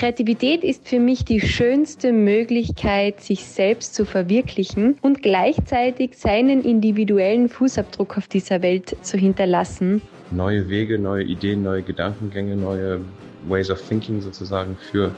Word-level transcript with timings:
Kreativität 0.00 0.64
ist 0.64 0.88
für 0.88 0.98
mich 0.98 1.26
die 1.26 1.42
schönste 1.42 2.14
Möglichkeit, 2.14 3.20
sich 3.20 3.44
selbst 3.44 3.94
zu 3.94 4.06
verwirklichen 4.06 4.96
und 5.02 5.22
gleichzeitig 5.22 6.16
seinen 6.16 6.64
individuellen 6.64 7.50
Fußabdruck 7.50 8.16
auf 8.16 8.26
dieser 8.26 8.62
Welt 8.62 8.96
zu 9.02 9.18
hinterlassen. 9.18 10.00
Neue 10.30 10.70
Wege, 10.70 10.98
neue 10.98 11.24
Ideen, 11.24 11.62
neue 11.62 11.82
Gedankengänge, 11.82 12.56
neue 12.56 13.02
Ways 13.46 13.70
of 13.70 13.86
Thinking 13.86 14.22
sozusagen 14.22 14.74
für 14.90 15.14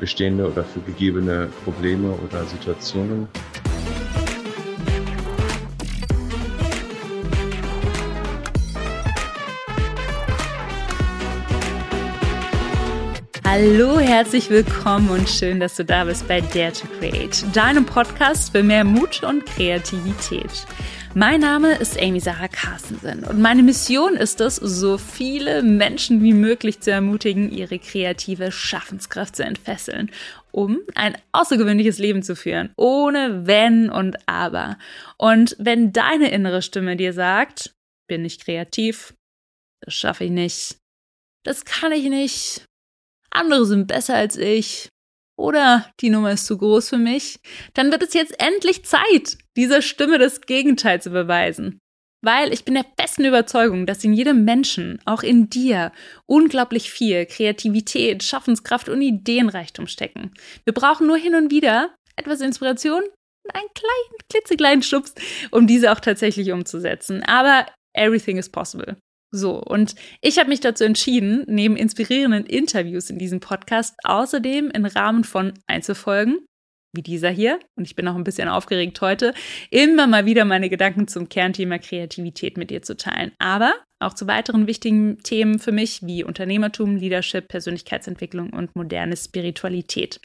bestehende 0.00 0.50
oder 0.50 0.64
für 0.64 0.80
gegebene 0.80 1.50
Probleme 1.62 2.14
oder 2.26 2.44
Situationen. 2.44 3.28
Hallo, 13.56 14.00
herzlich 14.00 14.50
willkommen 14.50 15.10
und 15.10 15.28
schön, 15.28 15.60
dass 15.60 15.76
du 15.76 15.84
da 15.84 16.02
bist 16.06 16.26
bei 16.26 16.40
Dare 16.40 16.72
to 16.72 16.88
Create, 16.98 17.44
deinem 17.54 17.86
Podcast 17.86 18.50
für 18.50 18.64
mehr 18.64 18.82
Mut 18.82 19.22
und 19.22 19.46
Kreativität. 19.46 20.66
Mein 21.14 21.42
Name 21.42 21.76
ist 21.76 21.96
Amy 22.02 22.18
Sarah 22.18 22.48
Carstensen 22.48 23.22
und 23.22 23.40
meine 23.40 23.62
Mission 23.62 24.14
ist 24.14 24.40
es, 24.40 24.56
so 24.56 24.98
viele 24.98 25.62
Menschen 25.62 26.20
wie 26.20 26.32
möglich 26.32 26.80
zu 26.80 26.90
ermutigen, 26.90 27.48
ihre 27.48 27.78
kreative 27.78 28.50
Schaffenskraft 28.50 29.36
zu 29.36 29.44
entfesseln, 29.44 30.10
um 30.50 30.80
ein 30.96 31.16
außergewöhnliches 31.30 32.00
Leben 32.00 32.24
zu 32.24 32.34
führen, 32.34 32.72
ohne 32.76 33.46
Wenn 33.46 33.88
und 33.88 34.16
Aber. 34.26 34.78
Und 35.16 35.54
wenn 35.60 35.92
deine 35.92 36.32
innere 36.32 36.60
Stimme 36.60 36.96
dir 36.96 37.12
sagt, 37.12 37.72
bin 38.08 38.24
ich 38.24 38.40
kreativ, 38.40 39.14
das 39.80 39.94
schaffe 39.94 40.24
ich 40.24 40.32
nicht, 40.32 40.78
das 41.44 41.64
kann 41.64 41.92
ich 41.92 42.08
nicht, 42.08 42.66
andere 43.34 43.66
sind 43.66 43.86
besser 43.86 44.14
als 44.14 44.36
ich 44.36 44.88
oder 45.36 45.90
die 46.00 46.10
Nummer 46.10 46.32
ist 46.32 46.46
zu 46.46 46.56
groß 46.56 46.88
für 46.88 46.98
mich, 46.98 47.40
dann 47.74 47.90
wird 47.90 48.02
es 48.02 48.14
jetzt 48.14 48.40
endlich 48.40 48.84
Zeit, 48.84 49.38
dieser 49.56 49.82
Stimme 49.82 50.18
das 50.18 50.40
Gegenteil 50.42 51.02
zu 51.02 51.10
beweisen. 51.10 51.78
Weil 52.22 52.54
ich 52.54 52.64
bin 52.64 52.74
der 52.74 52.86
festen 52.98 53.26
Überzeugung, 53.26 53.84
dass 53.84 54.02
in 54.02 54.14
jedem 54.14 54.44
Menschen, 54.44 54.98
auch 55.04 55.22
in 55.22 55.50
dir, 55.50 55.92
unglaublich 56.24 56.90
viel 56.90 57.26
Kreativität, 57.26 58.22
Schaffenskraft 58.22 58.88
und 58.88 59.02
Ideenreichtum 59.02 59.86
stecken. 59.86 60.30
Wir 60.64 60.72
brauchen 60.72 61.06
nur 61.06 61.18
hin 61.18 61.34
und 61.34 61.50
wieder 61.50 61.94
etwas 62.16 62.40
Inspiration 62.40 63.02
und 63.02 63.54
einen 63.54 63.68
kleinen, 63.74 64.18
klitzekleinen 64.30 64.82
Schubs, 64.82 65.14
um 65.50 65.66
diese 65.66 65.92
auch 65.92 66.00
tatsächlich 66.00 66.50
umzusetzen. 66.50 67.22
Aber 67.24 67.66
everything 67.92 68.38
is 68.38 68.48
possible. 68.48 68.96
So, 69.30 69.60
und 69.60 69.94
ich 70.20 70.38
habe 70.38 70.48
mich 70.48 70.60
dazu 70.60 70.84
entschieden, 70.84 71.44
neben 71.48 71.76
inspirierenden 71.76 72.46
Interviews 72.46 73.10
in 73.10 73.18
diesem 73.18 73.40
Podcast 73.40 73.94
außerdem 74.04 74.70
im 74.70 74.84
Rahmen 74.84 75.24
von 75.24 75.54
Einzelfolgen 75.66 76.46
wie 76.94 77.02
dieser 77.02 77.30
hier, 77.30 77.58
und 77.76 77.86
ich 77.86 77.96
bin 77.96 78.08
auch 78.08 78.14
ein 78.14 78.24
bisschen 78.24 78.48
aufgeregt 78.48 79.00
heute, 79.00 79.34
immer 79.70 80.06
mal 80.06 80.26
wieder 80.26 80.44
meine 80.44 80.68
Gedanken 80.68 81.08
zum 81.08 81.28
Kernthema 81.28 81.78
Kreativität 81.78 82.56
mit 82.56 82.70
dir 82.70 82.82
zu 82.82 82.96
teilen. 82.96 83.32
Aber 83.38 83.74
auch 84.00 84.14
zu 84.14 84.26
weiteren 84.26 84.66
wichtigen 84.66 85.18
Themen 85.22 85.58
für 85.58 85.72
mich 85.72 86.00
wie 86.02 86.24
Unternehmertum, 86.24 86.96
Leadership, 86.96 87.48
Persönlichkeitsentwicklung 87.48 88.50
und 88.50 88.76
moderne 88.76 89.16
Spiritualität. 89.16 90.20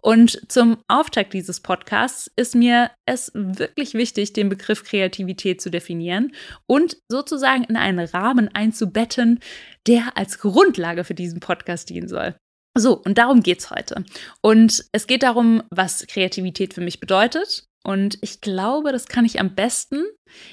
Und 0.00 0.40
zum 0.50 0.78
Auftakt 0.88 1.32
dieses 1.32 1.60
Podcasts 1.60 2.30
ist 2.36 2.54
mir 2.54 2.90
es 3.06 3.32
wirklich 3.34 3.94
wichtig, 3.94 4.32
den 4.32 4.48
Begriff 4.48 4.84
Kreativität 4.84 5.60
zu 5.60 5.70
definieren 5.70 6.32
und 6.66 6.98
sozusagen 7.08 7.64
in 7.64 7.76
einen 7.76 8.06
Rahmen 8.06 8.48
einzubetten, 8.54 9.40
der 9.86 10.16
als 10.16 10.38
Grundlage 10.38 11.04
für 11.04 11.14
diesen 11.14 11.40
Podcast 11.40 11.90
dienen 11.90 12.08
soll. 12.08 12.34
So, 12.76 12.96
und 12.96 13.18
darum 13.18 13.42
geht's 13.42 13.70
heute. 13.70 14.04
Und 14.40 14.84
es 14.92 15.06
geht 15.06 15.22
darum, 15.22 15.62
was 15.70 16.06
Kreativität 16.06 16.72
für 16.74 16.80
mich 16.80 17.00
bedeutet. 17.00 17.66
Und 17.84 18.18
ich 18.22 18.40
glaube, 18.40 18.92
das 18.92 19.06
kann 19.06 19.24
ich 19.24 19.40
am 19.40 19.54
besten 19.54 20.04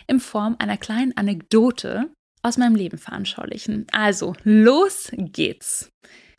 in 0.07 0.19
Form 0.19 0.55
einer 0.59 0.77
kleinen 0.77 1.15
Anekdote 1.15 2.11
aus 2.41 2.57
meinem 2.57 2.75
Leben 2.75 2.97
veranschaulichen. 2.97 3.85
Also, 3.91 4.35
los 4.43 5.09
geht's. 5.13 5.91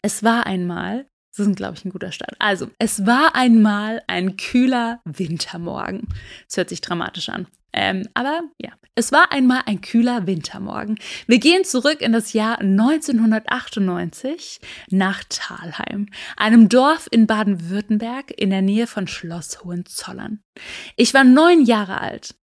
Es 0.02 0.22
war 0.22 0.46
einmal, 0.46 1.06
das 1.36 1.46
ist, 1.46 1.56
glaube 1.56 1.76
ich, 1.76 1.84
ein 1.84 1.90
guter 1.90 2.12
Start. 2.12 2.34
Also, 2.38 2.70
es 2.78 3.06
war 3.06 3.34
einmal 3.34 4.02
ein 4.06 4.36
kühler 4.36 5.00
Wintermorgen. 5.04 6.08
Das 6.46 6.56
hört 6.56 6.68
sich 6.70 6.80
dramatisch 6.80 7.28
an. 7.28 7.46
Ähm, 7.72 8.08
aber 8.14 8.42
ja, 8.58 8.70
es 8.96 9.12
war 9.12 9.30
einmal 9.32 9.62
ein 9.66 9.80
kühler 9.80 10.26
Wintermorgen. 10.26 10.98
Wir 11.26 11.38
gehen 11.38 11.64
zurück 11.64 12.02
in 12.02 12.12
das 12.12 12.32
Jahr 12.32 12.60
1998 12.60 14.60
nach 14.90 15.22
Thalheim, 15.28 16.06
einem 16.36 16.68
Dorf 16.68 17.06
in 17.10 17.26
Baden-Württemberg 17.26 18.32
in 18.36 18.50
der 18.50 18.62
Nähe 18.62 18.86
von 18.86 19.06
Schloss 19.06 19.64
Hohenzollern. 19.64 20.40
Ich 20.96 21.14
war 21.14 21.24
neun 21.24 21.64
Jahre 21.64 22.00
alt. 22.00 22.34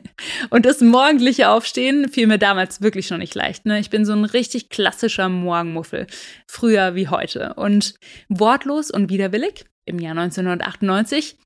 Und 0.50 0.64
das 0.64 0.80
morgendliche 0.80 1.50
Aufstehen 1.50 2.08
fiel 2.08 2.28
mir 2.28 2.38
damals 2.38 2.80
wirklich 2.80 3.08
schon 3.08 3.18
nicht 3.18 3.34
leicht. 3.34 3.66
Ne? 3.66 3.80
Ich 3.80 3.90
bin 3.90 4.04
so 4.04 4.12
ein 4.12 4.24
richtig 4.24 4.70
klassischer 4.70 5.28
Morgenmuffel, 5.28 6.06
früher 6.46 6.94
wie 6.94 7.08
heute. 7.08 7.54
Und 7.54 7.94
wortlos 8.28 8.92
und 8.92 9.10
widerwillig 9.10 9.64
im 9.84 9.98
Jahr 9.98 10.16
1998 10.16 11.36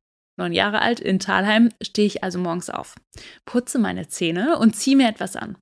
neun 0.40 0.52
Jahre 0.52 0.82
alt, 0.82 1.00
in 1.00 1.18
Talheim, 1.18 1.70
stehe 1.80 2.06
ich 2.06 2.24
also 2.24 2.38
morgens 2.38 2.70
auf, 2.70 2.96
putze 3.44 3.78
meine 3.78 4.08
Zähne 4.08 4.58
und 4.58 4.74
ziehe 4.74 4.96
mir 4.96 5.08
etwas 5.08 5.36
an. 5.36 5.56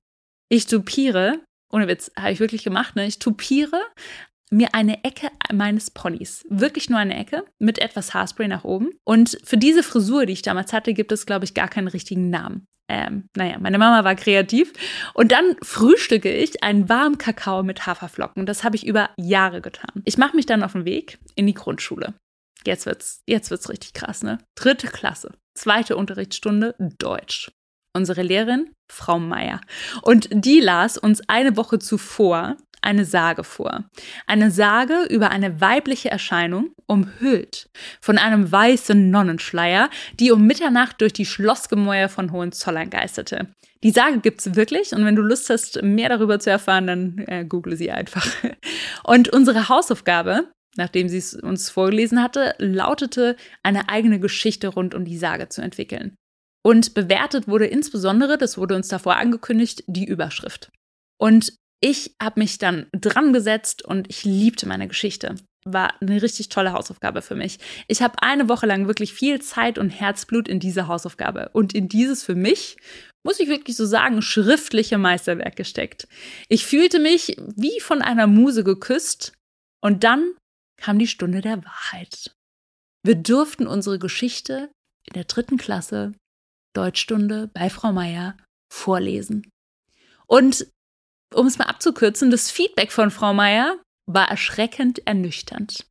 Ich 0.49 0.65
tupiere, 0.65 1.39
ohne 1.71 1.87
Witz, 1.87 2.11
habe 2.17 2.31
ich 2.31 2.39
wirklich 2.39 2.63
gemacht, 2.63 2.95
ne? 2.95 3.05
Ich 3.05 3.19
tupiere 3.19 3.79
mir 4.51 4.73
eine 4.73 5.03
Ecke 5.03 5.29
meines 5.53 5.91
Ponys. 5.91 6.43
Wirklich 6.49 6.89
nur 6.89 6.97
eine 6.97 7.15
Ecke 7.15 7.43
mit 7.59 7.79
etwas 7.79 8.13
Haarspray 8.13 8.47
nach 8.47 8.63
oben. 8.63 8.89
Und 9.05 9.37
für 9.43 9.57
diese 9.57 9.83
Frisur, 9.83 10.25
die 10.25 10.33
ich 10.33 10.41
damals 10.41 10.73
hatte, 10.73 10.93
gibt 10.93 11.11
es, 11.11 11.27
glaube 11.27 11.45
ich, 11.45 11.53
gar 11.53 11.67
keinen 11.67 11.87
richtigen 11.87 12.31
Namen. 12.31 12.65
Ähm, 12.89 13.29
naja, 13.37 13.59
meine 13.59 13.77
Mama 13.77 14.03
war 14.03 14.15
kreativ. 14.15 14.73
Und 15.13 15.31
dann 15.31 15.55
frühstücke 15.61 16.33
ich 16.33 16.63
einen 16.63 16.89
warmen 16.89 17.19
Kakao 17.19 17.61
mit 17.61 17.85
Haferflocken. 17.85 18.47
Das 18.47 18.63
habe 18.63 18.75
ich 18.75 18.87
über 18.87 19.11
Jahre 19.17 19.61
getan. 19.61 20.01
Ich 20.05 20.17
mache 20.17 20.35
mich 20.35 20.47
dann 20.47 20.63
auf 20.63 20.73
den 20.73 20.85
Weg 20.85 21.19
in 21.35 21.45
die 21.45 21.53
Grundschule. 21.53 22.15
Jetzt 22.65 22.85
wird's, 22.85 23.23
jetzt 23.25 23.51
wird's 23.51 23.69
richtig 23.69 23.93
krass, 23.93 24.23
ne? 24.23 24.37
Dritte 24.55 24.87
Klasse, 24.87 25.31
zweite 25.53 25.95
Unterrichtsstunde 25.95 26.75
Deutsch. 26.97 27.51
Unsere 27.93 28.21
Lehrerin, 28.21 28.71
Frau 28.91 29.17
Meier. 29.17 29.61
Und 30.03 30.29
die 30.31 30.59
las 30.59 30.97
uns 30.97 31.21
eine 31.27 31.57
Woche 31.57 31.79
zuvor 31.79 32.57
eine 32.81 33.05
Sage 33.05 33.43
vor. 33.43 33.85
Eine 34.25 34.51
Sage 34.51 35.05
über 35.09 35.31
eine 35.31 35.61
weibliche 35.61 36.09
Erscheinung, 36.09 36.71
umhüllt 36.87 37.69
von 38.01 38.17
einem 38.17 38.51
weißen 38.51 39.09
Nonnenschleier, 39.09 39.89
die 40.19 40.31
um 40.31 40.45
Mitternacht 40.45 41.01
durch 41.01 41.13
die 41.13 41.25
Schlossgemäuer 41.25 42.09
von 42.09 42.31
Hohenzollern 42.31 42.89
geisterte. 42.89 43.47
Die 43.83 43.91
Sage 43.91 44.19
gibt's 44.19 44.55
wirklich 44.55 44.93
und 44.93 45.05
wenn 45.05 45.15
du 45.15 45.21
Lust 45.21 45.49
hast, 45.49 45.81
mehr 45.81 46.09
darüber 46.09 46.39
zu 46.39 46.49
erfahren, 46.49 46.87
dann 46.87 47.17
äh, 47.27 47.45
google 47.45 47.77
sie 47.77 47.91
einfach. 47.91 48.27
Und 49.03 49.29
unsere 49.29 49.69
Hausaufgabe 49.69 50.51
nachdem 50.79 51.09
sie 51.09 51.17
es 51.17 51.35
uns 51.35 51.69
vorgelesen 51.69 52.23
hatte, 52.23 52.55
lautete, 52.57 53.35
eine 53.61 53.89
eigene 53.89 54.19
Geschichte 54.19 54.69
rund 54.69 54.95
um 54.95 55.05
die 55.05 55.17
Sage 55.17 55.49
zu 55.49 55.61
entwickeln. 55.61 56.15
Und 56.65 56.93
bewertet 56.93 57.47
wurde 57.47 57.67
insbesondere, 57.67 58.37
das 58.37 58.57
wurde 58.57 58.75
uns 58.75 58.87
davor 58.87 59.17
angekündigt, 59.17 59.83
die 59.87 60.05
Überschrift. 60.05 60.71
Und 61.19 61.53
ich 61.81 62.15
habe 62.21 62.39
mich 62.39 62.57
dann 62.57 62.87
dran 62.91 63.33
gesetzt 63.33 63.83
und 63.83 64.09
ich 64.09 64.23
liebte 64.23 64.67
meine 64.67 64.87
Geschichte. 64.87 65.35
War 65.65 65.93
eine 66.01 66.21
richtig 66.21 66.49
tolle 66.49 66.71
Hausaufgabe 66.71 67.21
für 67.21 67.35
mich. 67.35 67.59
Ich 67.87 68.01
habe 68.01 68.21
eine 68.21 68.47
Woche 68.47 68.65
lang 68.65 68.87
wirklich 68.87 69.13
viel 69.13 69.41
Zeit 69.41 69.77
und 69.77 69.89
Herzblut 69.89 70.47
in 70.47 70.59
diese 70.59 70.87
Hausaufgabe 70.87 71.49
und 71.53 71.73
in 71.73 71.89
dieses 71.89 72.23
für 72.23 72.35
mich, 72.35 72.77
muss 73.25 73.39
ich 73.39 73.49
wirklich 73.49 73.75
so 73.75 73.85
sagen, 73.85 74.21
schriftliche 74.21 74.97
Meisterwerk 74.97 75.57
gesteckt. 75.57 76.07
Ich 76.47 76.65
fühlte 76.65 76.99
mich 76.99 77.35
wie 77.55 77.79
von 77.81 78.01
einer 78.01 78.27
Muse 78.27 78.63
geküsst 78.63 79.33
und 79.81 80.03
dann 80.03 80.33
kam 80.79 80.99
die 80.99 81.07
Stunde 81.07 81.41
der 81.41 81.63
Wahrheit. 81.63 82.35
Wir 83.03 83.15
durften 83.15 83.67
unsere 83.67 83.99
Geschichte 83.99 84.71
in 85.05 85.13
der 85.13 85.23
dritten 85.23 85.57
Klasse, 85.57 86.13
Deutschstunde 86.73 87.49
bei 87.53 87.69
Frau 87.69 87.91
Meier, 87.91 88.37
vorlesen. 88.71 89.49
Und 90.27 90.67
um 91.33 91.47
es 91.47 91.57
mal 91.57 91.65
abzukürzen, 91.65 92.31
das 92.31 92.51
Feedback 92.51 92.91
von 92.91 93.11
Frau 93.11 93.33
Meier 93.33 93.81
war 94.05 94.29
erschreckend 94.29 95.05
ernüchternd. 95.07 95.85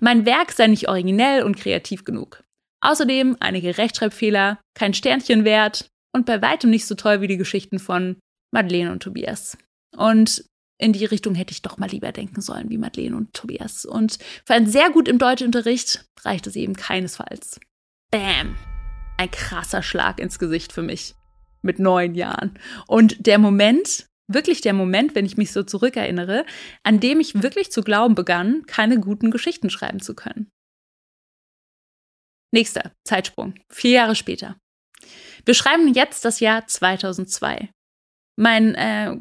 Mein 0.00 0.26
Werk 0.26 0.52
sei 0.52 0.66
nicht 0.66 0.88
originell 0.88 1.42
und 1.42 1.56
kreativ 1.56 2.04
genug. 2.04 2.42
Außerdem 2.80 3.36
einige 3.40 3.76
Rechtschreibfehler, 3.76 4.60
kein 4.74 4.94
Sternchen 4.94 5.44
wert 5.44 5.88
und 6.12 6.26
bei 6.26 6.40
weitem 6.42 6.70
nicht 6.70 6.86
so 6.86 6.94
toll 6.94 7.20
wie 7.20 7.28
die 7.28 7.36
Geschichten 7.36 7.78
von 7.78 8.18
Madeleine 8.52 8.92
und 8.92 9.02
Tobias. 9.02 9.58
Und 9.96 10.44
in 10.80 10.92
die 10.92 11.04
Richtung 11.04 11.34
hätte 11.34 11.52
ich 11.52 11.62
doch 11.62 11.78
mal 11.78 11.90
lieber 11.90 12.10
denken 12.10 12.40
sollen 12.40 12.70
wie 12.70 12.78
Madeleine 12.78 13.16
und 13.16 13.34
Tobias. 13.34 13.84
Und 13.84 14.18
für 14.44 14.54
ein 14.54 14.66
sehr 14.66 14.90
gut 14.90 15.08
im 15.08 15.18
Deutschunterricht 15.18 16.06
reicht 16.22 16.46
es 16.46 16.56
eben 16.56 16.74
keinesfalls. 16.74 17.60
Bam! 18.10 18.56
Ein 19.18 19.30
krasser 19.30 19.82
Schlag 19.82 20.18
ins 20.18 20.38
Gesicht 20.38 20.72
für 20.72 20.82
mich. 20.82 21.14
Mit 21.62 21.78
neun 21.78 22.14
Jahren. 22.14 22.58
Und 22.86 23.26
der 23.26 23.38
Moment, 23.38 24.06
wirklich 24.26 24.62
der 24.62 24.72
Moment, 24.72 25.14
wenn 25.14 25.26
ich 25.26 25.36
mich 25.36 25.52
so 25.52 25.62
zurückerinnere, 25.62 26.46
an 26.82 27.00
dem 27.00 27.20
ich 27.20 27.42
wirklich 27.42 27.70
zu 27.70 27.82
glauben 27.82 28.14
begann, 28.14 28.62
keine 28.66 28.98
guten 28.98 29.30
Geschichten 29.30 29.68
schreiben 29.68 30.00
zu 30.00 30.14
können. 30.14 30.50
Nächster 32.52 32.92
Zeitsprung. 33.04 33.54
Vier 33.70 33.90
Jahre 33.90 34.16
später. 34.16 34.56
Wir 35.44 35.54
schreiben 35.54 35.92
jetzt 35.92 36.24
das 36.24 36.40
Jahr 36.40 36.66
2002. 36.66 37.70
Mein 38.40 38.74
äh, 38.74 39.14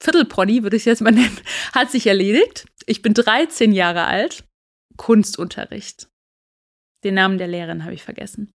Viertelpony, 0.00 0.62
würde 0.62 0.76
ich 0.76 0.82
es 0.82 0.86
jetzt 0.86 1.02
mal 1.02 1.12
nennen, 1.12 1.38
hat 1.74 1.90
sich 1.90 2.06
erledigt. 2.06 2.64
Ich 2.86 3.02
bin 3.02 3.12
13 3.12 3.72
Jahre 3.72 4.04
alt. 4.04 4.44
Kunstunterricht. 4.96 6.08
Den 7.04 7.14
Namen 7.14 7.36
der 7.36 7.46
Lehrerin 7.46 7.84
habe 7.84 7.92
ich 7.92 8.02
vergessen. 8.02 8.50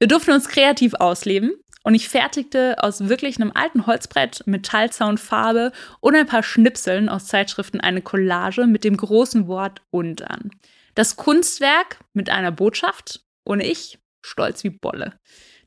Wir 0.00 0.08
durften 0.08 0.32
uns 0.32 0.48
kreativ 0.48 0.94
ausleben 0.94 1.52
und 1.84 1.94
ich 1.94 2.08
fertigte 2.08 2.82
aus 2.82 3.08
wirklich 3.08 3.36
einem 3.36 3.52
alten 3.54 3.86
Holzbrett, 3.86 4.42
Metallzaunfarbe 4.46 5.70
und 6.00 6.16
ein 6.16 6.26
paar 6.26 6.42
Schnipseln 6.42 7.08
aus 7.08 7.28
Zeitschriften 7.28 7.80
eine 7.80 8.02
Collage 8.02 8.66
mit 8.66 8.82
dem 8.82 8.96
großen 8.96 9.46
Wort 9.46 9.80
und 9.90 10.28
an. 10.28 10.50
Das 10.96 11.14
Kunstwerk 11.14 12.00
mit 12.14 12.30
einer 12.30 12.50
Botschaft 12.50 13.20
und 13.44 13.60
ich 13.60 14.00
stolz 14.22 14.64
wie 14.64 14.70
Bolle. 14.70 15.20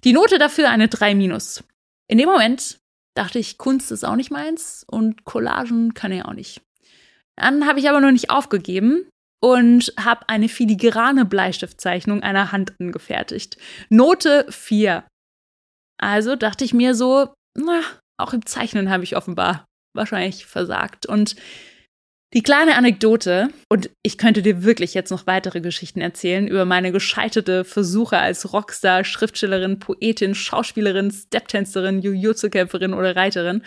Die 0.03 0.11
Note 0.11 0.37
dafür 0.37 0.69
eine 0.69 0.89
3 0.89 1.15
minus. 1.15 1.63
In 2.09 2.17
dem 2.17 2.27
Moment 2.27 2.79
dachte 3.19 3.37
ich, 3.37 3.57
Kunst 3.57 3.91
ist 3.91 4.05
auch 4.05 4.15
nicht 4.15 4.31
meins 4.31 4.85
und 4.89 5.25
Collagen 5.25 5.93
kann 5.93 6.13
ich 6.13 6.23
auch 6.23 6.33
nicht. 6.33 6.61
Dann 7.35 7.67
habe 7.67 7.79
ich 7.79 7.89
aber 7.89 7.99
noch 7.99 8.11
nicht 8.11 8.29
aufgegeben 8.29 9.09
und 9.41 9.93
habe 9.99 10.27
eine 10.29 10.47
filigrane 10.47 11.25
Bleistiftzeichnung 11.25 12.23
einer 12.23 12.53
Hand 12.53 12.73
angefertigt. 12.79 13.57
Note 13.89 14.45
4. 14.49 15.03
Also 15.97 16.37
dachte 16.37 16.63
ich 16.63 16.73
mir 16.73 16.95
so, 16.95 17.33
na, 17.57 17.81
auch 18.17 18.33
im 18.33 18.45
Zeichnen 18.45 18.89
habe 18.89 19.03
ich 19.03 19.17
offenbar 19.17 19.65
wahrscheinlich 19.93 20.45
versagt. 20.45 21.05
Und 21.05 21.35
die 22.33 22.43
kleine 22.43 22.75
Anekdote, 22.75 23.49
und 23.69 23.89
ich 24.03 24.17
könnte 24.17 24.41
dir 24.41 24.63
wirklich 24.63 24.93
jetzt 24.93 25.09
noch 25.09 25.25
weitere 25.25 25.61
Geschichten 25.61 25.99
erzählen 25.99 26.47
über 26.47 26.65
meine 26.65 26.91
gescheiterte 26.91 27.65
Versuche 27.65 28.19
als 28.19 28.53
Rockstar, 28.53 29.03
Schriftstellerin, 29.03 29.79
Poetin, 29.79 30.35
Schauspielerin, 30.35 31.11
Steptänzerin, 31.11 32.01
Jujutsu-Kämpferin 32.01 32.93
oder 32.93 33.15
Reiterin, 33.15 33.63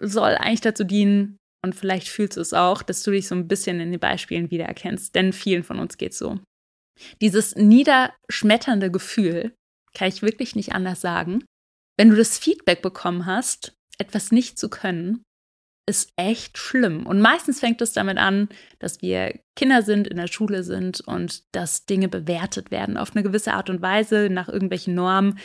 soll 0.00 0.36
eigentlich 0.36 0.60
dazu 0.60 0.84
dienen, 0.84 1.38
und 1.64 1.74
vielleicht 1.74 2.08
fühlst 2.08 2.36
du 2.36 2.40
es 2.40 2.52
auch, 2.52 2.82
dass 2.82 3.02
du 3.02 3.10
dich 3.10 3.26
so 3.26 3.34
ein 3.34 3.48
bisschen 3.48 3.80
in 3.80 3.90
den 3.90 3.98
Beispielen 3.98 4.52
wiedererkennst, 4.52 5.14
denn 5.16 5.32
vielen 5.32 5.64
von 5.64 5.80
uns 5.80 5.96
geht 5.96 6.14
so. 6.14 6.38
Dieses 7.20 7.56
niederschmetternde 7.56 8.92
Gefühl, 8.92 9.52
kann 9.94 10.08
ich 10.08 10.22
wirklich 10.22 10.54
nicht 10.54 10.72
anders 10.72 11.00
sagen, 11.00 11.44
wenn 11.98 12.10
du 12.10 12.16
das 12.16 12.38
Feedback 12.38 12.82
bekommen 12.82 13.26
hast, 13.26 13.72
etwas 13.98 14.30
nicht 14.30 14.58
zu 14.58 14.68
können, 14.68 15.22
ist 15.88 16.10
echt 16.16 16.58
schlimm. 16.58 17.06
Und 17.06 17.20
meistens 17.20 17.60
fängt 17.60 17.80
es 17.80 17.92
damit 17.92 18.18
an, 18.18 18.48
dass 18.78 19.02
wir 19.02 19.38
Kinder 19.54 19.82
sind, 19.82 20.08
in 20.08 20.16
der 20.16 20.26
Schule 20.26 20.64
sind 20.64 21.00
und 21.00 21.44
dass 21.54 21.86
Dinge 21.86 22.08
bewertet 22.08 22.70
werden 22.70 22.96
auf 22.96 23.14
eine 23.14 23.22
gewisse 23.22 23.54
Art 23.54 23.70
und 23.70 23.82
Weise 23.82 24.28
nach 24.30 24.48
irgendwelchen 24.48 24.94
Normen, 24.94 25.38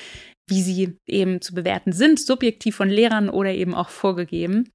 wie 0.50 0.62
sie 0.62 0.98
eben 1.08 1.42
zu 1.42 1.54
bewerten 1.54 1.94
sind, 1.94 2.20
subjektiv 2.20 2.76
von 2.76 2.90
Lehrern 2.90 3.30
oder 3.30 3.52
eben 3.52 3.76
auch 3.76 3.90
vorgegeben. 3.90 4.70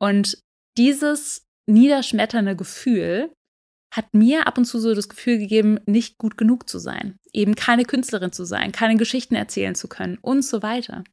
Und 0.00 0.38
dieses 0.76 1.46
niederschmetternde 1.68 2.56
Gefühl 2.56 3.32
hat 3.94 4.14
mir 4.14 4.46
ab 4.46 4.58
und 4.58 4.64
zu 4.64 4.80
so 4.80 4.94
das 4.94 5.08
Gefühl 5.08 5.38
gegeben, 5.38 5.78
nicht 5.86 6.18
gut 6.18 6.36
genug 6.36 6.68
zu 6.68 6.78
sein, 6.78 7.16
eben 7.32 7.54
keine 7.54 7.84
Künstlerin 7.84 8.32
zu 8.32 8.44
sein, 8.44 8.72
keine 8.72 8.96
Geschichten 8.96 9.34
erzählen 9.34 9.74
zu 9.74 9.86
können 9.86 10.18
und 10.20 10.42
so 10.44 10.62
weiter. 10.62 11.04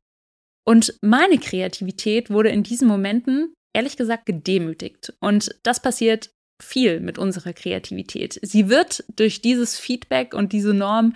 Und 0.65 0.97
meine 1.01 1.37
Kreativität 1.37 2.29
wurde 2.29 2.49
in 2.49 2.63
diesen 2.63 2.87
Momenten 2.87 3.53
ehrlich 3.73 3.97
gesagt 3.97 4.25
gedemütigt. 4.25 5.13
Und 5.19 5.55
das 5.63 5.81
passiert 5.81 6.31
viel 6.61 6.99
mit 6.99 7.17
unserer 7.17 7.53
Kreativität. 7.53 8.39
Sie 8.41 8.69
wird 8.69 9.03
durch 9.15 9.41
dieses 9.41 9.79
Feedback 9.79 10.33
und 10.33 10.51
diese 10.53 10.73
Norm 10.73 11.15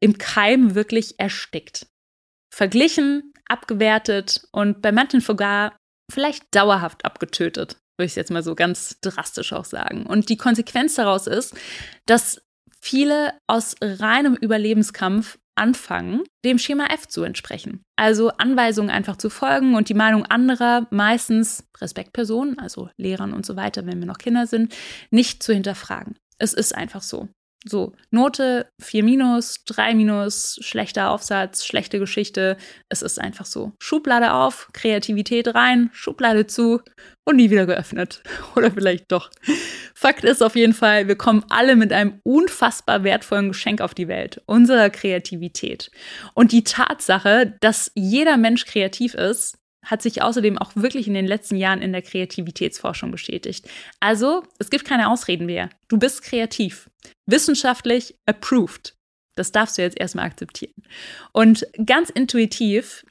im 0.00 0.18
Keim 0.18 0.74
wirklich 0.74 1.18
erstickt. 1.18 1.86
Verglichen, 2.52 3.32
abgewertet 3.46 4.46
und 4.52 4.82
bei 4.82 4.92
manchen 4.92 5.20
sogar 5.20 5.76
vielleicht 6.10 6.54
dauerhaft 6.54 7.04
abgetötet, 7.04 7.78
würde 7.96 8.06
ich 8.06 8.16
jetzt 8.16 8.30
mal 8.30 8.42
so 8.42 8.54
ganz 8.54 8.98
drastisch 9.00 9.52
auch 9.52 9.64
sagen. 9.64 10.04
Und 10.04 10.28
die 10.28 10.36
Konsequenz 10.36 10.96
daraus 10.96 11.26
ist, 11.26 11.54
dass 12.04 12.42
viele 12.80 13.32
aus 13.46 13.76
reinem 13.80 14.34
Überlebenskampf 14.34 15.38
anfangen, 15.54 16.22
dem 16.44 16.58
Schema 16.58 16.86
F 16.86 17.08
zu 17.08 17.22
entsprechen. 17.22 17.84
Also 17.96 18.30
Anweisungen 18.30 18.90
einfach 18.90 19.16
zu 19.16 19.30
folgen 19.30 19.74
und 19.74 19.88
die 19.88 19.94
Meinung 19.94 20.24
anderer, 20.26 20.86
meistens 20.90 21.68
Respektpersonen, 21.80 22.58
also 22.58 22.90
Lehrern 22.96 23.32
und 23.32 23.44
so 23.44 23.56
weiter, 23.56 23.86
wenn 23.86 23.98
wir 24.00 24.06
noch 24.06 24.18
Kinder 24.18 24.46
sind, 24.46 24.74
nicht 25.10 25.42
zu 25.42 25.52
hinterfragen. 25.52 26.16
Es 26.38 26.54
ist 26.54 26.74
einfach 26.74 27.02
so. 27.02 27.28
So, 27.64 27.92
Note 28.10 28.66
4 28.80 29.04
minus, 29.04 29.62
3 29.66 29.94
minus, 29.94 30.58
schlechter 30.62 31.10
Aufsatz, 31.10 31.64
schlechte 31.64 32.00
Geschichte. 32.00 32.56
Es 32.88 33.02
ist 33.02 33.20
einfach 33.20 33.46
so. 33.46 33.72
Schublade 33.78 34.32
auf, 34.32 34.68
Kreativität 34.72 35.54
rein, 35.54 35.88
Schublade 35.92 36.48
zu 36.48 36.80
und 37.24 37.36
nie 37.36 37.50
wieder 37.50 37.66
geöffnet. 37.66 38.22
Oder 38.56 38.72
vielleicht 38.72 39.12
doch. 39.12 39.30
Fakt 39.94 40.24
ist 40.24 40.42
auf 40.42 40.56
jeden 40.56 40.74
Fall, 40.74 41.06
wir 41.06 41.16
kommen 41.16 41.44
alle 41.50 41.76
mit 41.76 41.92
einem 41.92 42.20
unfassbar 42.24 43.04
wertvollen 43.04 43.48
Geschenk 43.48 43.80
auf 43.80 43.94
die 43.94 44.08
Welt, 44.08 44.42
unserer 44.46 44.90
Kreativität. 44.90 45.92
Und 46.34 46.50
die 46.50 46.64
Tatsache, 46.64 47.56
dass 47.60 47.92
jeder 47.94 48.38
Mensch 48.38 48.64
kreativ 48.64 49.14
ist, 49.14 49.61
hat 49.84 50.02
sich 50.02 50.22
außerdem 50.22 50.58
auch 50.58 50.72
wirklich 50.76 51.08
in 51.08 51.14
den 51.14 51.26
letzten 51.26 51.56
Jahren 51.56 51.82
in 51.82 51.92
der 51.92 52.02
Kreativitätsforschung 52.02 53.10
bestätigt. 53.10 53.68
Also, 54.00 54.44
es 54.58 54.70
gibt 54.70 54.84
keine 54.84 55.10
Ausreden 55.10 55.46
mehr. 55.46 55.70
Du 55.88 55.98
bist 55.98 56.22
kreativ. 56.22 56.88
Wissenschaftlich 57.26 58.14
approved. 58.26 58.94
Das 59.36 59.50
darfst 59.50 59.78
du 59.78 59.82
jetzt 59.82 59.98
erstmal 59.98 60.26
akzeptieren. 60.26 60.82
Und 61.32 61.66
ganz 61.84 62.10
intuitiv, 62.10 63.04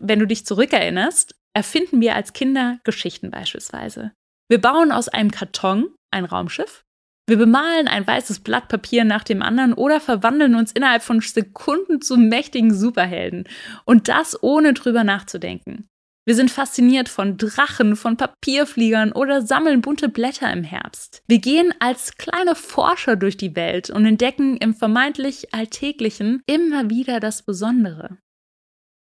wenn 0.00 0.18
du 0.18 0.26
dich 0.26 0.46
zurückerinnerst, 0.46 1.34
erfinden 1.54 2.00
wir 2.00 2.14
als 2.14 2.32
Kinder 2.32 2.78
Geschichten 2.84 3.30
beispielsweise. 3.30 4.12
Wir 4.48 4.60
bauen 4.60 4.92
aus 4.92 5.08
einem 5.08 5.30
Karton 5.30 5.94
ein 6.10 6.24
Raumschiff. 6.24 6.82
Wir 7.28 7.36
bemalen 7.36 7.88
ein 7.88 8.06
weißes 8.06 8.40
Blatt 8.40 8.68
Papier 8.68 9.04
nach 9.04 9.24
dem 9.24 9.42
anderen 9.42 9.72
oder 9.74 10.00
verwandeln 10.00 10.54
uns 10.54 10.70
innerhalb 10.70 11.02
von 11.02 11.20
Sekunden 11.20 12.00
zu 12.00 12.16
mächtigen 12.16 12.72
Superhelden. 12.72 13.48
Und 13.84 14.08
das 14.08 14.40
ohne 14.42 14.74
drüber 14.74 15.02
nachzudenken. 15.02 15.88
Wir 16.26 16.34
sind 16.34 16.50
fasziniert 16.50 17.08
von 17.08 17.36
Drachen, 17.36 17.94
von 17.94 18.16
Papierfliegern 18.16 19.12
oder 19.12 19.42
sammeln 19.42 19.80
bunte 19.80 20.08
Blätter 20.08 20.52
im 20.52 20.64
Herbst. 20.64 21.22
Wir 21.28 21.38
gehen 21.38 21.72
als 21.78 22.16
kleine 22.16 22.56
Forscher 22.56 23.14
durch 23.14 23.36
die 23.36 23.54
Welt 23.54 23.90
und 23.90 24.04
entdecken 24.04 24.56
im 24.56 24.74
vermeintlich 24.74 25.54
Alltäglichen 25.54 26.42
immer 26.46 26.90
wieder 26.90 27.20
das 27.20 27.44
Besondere. 27.44 28.18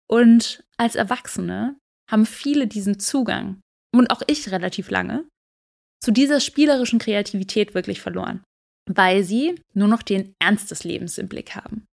Und 0.07 0.63
als 0.77 0.95
Erwachsene 0.95 1.79
haben 2.09 2.27
viele 2.27 2.67
diesen 2.67 2.99
Zugang, 2.99 3.61
und 3.91 4.11
auch 4.11 4.21
ich 4.27 4.51
relativ 4.51 4.91
lange, 4.91 5.27
zu 5.99 6.11
dieser 6.11 6.39
spielerischen 6.39 6.99
Kreativität 6.99 7.73
wirklich 7.73 7.99
verloren, 7.99 8.43
weil 8.87 9.23
sie 9.23 9.59
nur 9.73 9.87
noch 9.87 10.03
den 10.03 10.35
Ernst 10.37 10.69
des 10.69 10.83
Lebens 10.83 11.17
im 11.17 11.27
Blick 11.27 11.55
haben. 11.55 11.87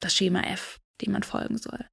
Das 0.00 0.16
Schema 0.16 0.40
F, 0.40 0.78
dem 1.00 1.12
man 1.12 1.22
folgen 1.22 1.58
soll. 1.58 1.86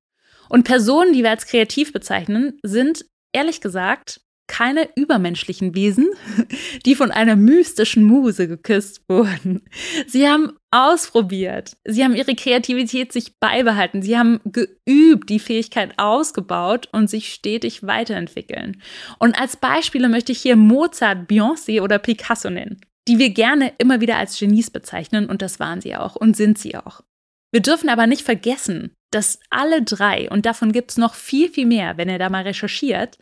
Und 0.50 0.64
Personen, 0.64 1.14
die 1.14 1.24
wir 1.24 1.30
als 1.30 1.46
kreativ 1.46 1.94
bezeichnen, 1.94 2.60
sind 2.64 3.06
ehrlich 3.34 3.62
gesagt 3.62 4.22
keine 4.48 4.90
übermenschlichen 4.96 5.76
Wesen, 5.76 6.08
die 6.86 6.96
von 6.96 7.12
einer 7.12 7.36
mystischen 7.36 8.04
Muse 8.04 8.48
geküsst 8.48 9.02
wurden. 9.08 9.64
Sie 10.08 10.28
haben 10.28 10.54
ausprobiert, 10.72 11.78
sie 11.86 12.04
haben 12.04 12.16
ihre 12.16 12.36
Kreativität 12.36 13.12
sich 13.12 13.40
beibehalten, 13.40 14.02
sie 14.02 14.18
haben 14.18 14.40
geübt, 14.46 15.30
die 15.30 15.40
Fähigkeit 15.40 15.94
ausgebaut 15.98 16.90
und 16.92 17.10
sich 17.10 17.34
stetig 17.34 17.84
weiterentwickeln. 17.84 18.82
Und 19.20 19.40
als 19.40 19.58
Beispiele 19.58 20.10
möchte 20.10 20.32
ich 20.32 20.42
hier 20.42 20.56
Mozart, 20.56 21.30
Beyoncé 21.30 21.82
oder 21.82 21.98
Picasso 21.98 22.50
nennen, 22.50 22.82
die 23.08 23.20
wir 23.20 23.30
gerne 23.32 23.74
immer 23.78 24.02
wieder 24.02 24.18
als 24.18 24.38
Genies 24.38 24.70
bezeichnen 24.70 25.28
und 25.28 25.42
das 25.42 25.60
waren 25.60 25.82
sie 25.82 25.96
auch 25.96 26.16
und 26.16 26.36
sind 26.36 26.58
sie 26.58 26.76
auch. 26.76 27.02
Wir 27.52 27.62
dürfen 27.62 27.90
aber 27.90 28.08
nicht 28.08 28.24
vergessen, 28.24 28.94
dass 29.12 29.40
alle 29.50 29.82
drei, 29.82 30.30
und 30.30 30.46
davon 30.46 30.72
gibt 30.72 30.92
es 30.92 30.98
noch 30.98 31.16
viel, 31.16 31.50
viel 31.50 31.66
mehr, 31.66 31.98
wenn 31.98 32.10
ihr 32.10 32.20
da 32.20 32.30
mal 32.30 32.44
recherchiert, 32.44 33.18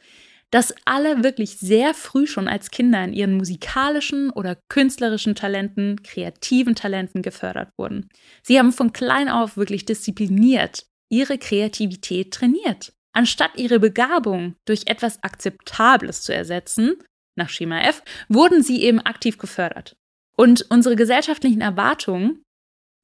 dass 0.53 0.73
alle 0.85 1.23
wirklich 1.23 1.57
sehr 1.57 1.95
früh 1.95 2.27
schon 2.27 2.47
als 2.47 2.69
Kinder 2.69 3.03
in 3.03 3.13
ihren 3.13 3.37
musikalischen 3.37 4.29
oder 4.29 4.55
künstlerischen 4.69 5.33
Talenten, 5.33 6.03
kreativen 6.03 6.75
Talenten 6.75 7.23
gefördert 7.23 7.69
wurden. 7.75 8.07
Sie 8.43 8.59
haben 8.59 8.71
von 8.71 8.93
klein 8.93 9.29
auf 9.29 9.57
wirklich 9.57 9.85
diszipliniert 9.85 10.85
ihre 11.09 11.39
Kreativität 11.39 12.33
trainiert. 12.33 12.93
Anstatt 13.13 13.57
ihre 13.57 13.79
Begabung 13.79 14.55
durch 14.65 14.83
etwas 14.85 15.23
Akzeptables 15.23 16.21
zu 16.21 16.35
ersetzen, 16.35 16.97
nach 17.35 17.49
Schema 17.49 17.81
F, 17.81 18.03
wurden 18.29 18.61
sie 18.61 18.83
eben 18.83 18.99
aktiv 18.99 19.39
gefördert. 19.39 19.95
Und 20.37 20.67
unsere 20.69 20.95
gesellschaftlichen 20.95 21.61
Erwartungen 21.61 22.42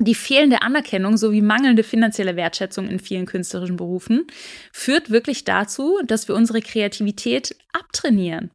Die 0.01 0.15
fehlende 0.15 0.61
Anerkennung 0.61 1.17
sowie 1.17 1.41
mangelnde 1.41 1.83
finanzielle 1.83 2.37
Wertschätzung 2.37 2.87
in 2.87 2.99
vielen 2.99 3.25
künstlerischen 3.25 3.75
Berufen 3.75 4.27
führt 4.71 5.09
wirklich 5.09 5.43
dazu, 5.43 5.99
dass 6.05 6.29
wir 6.29 6.35
unsere 6.35 6.61
Kreativität 6.61 7.57
abtrainieren. 7.73 8.51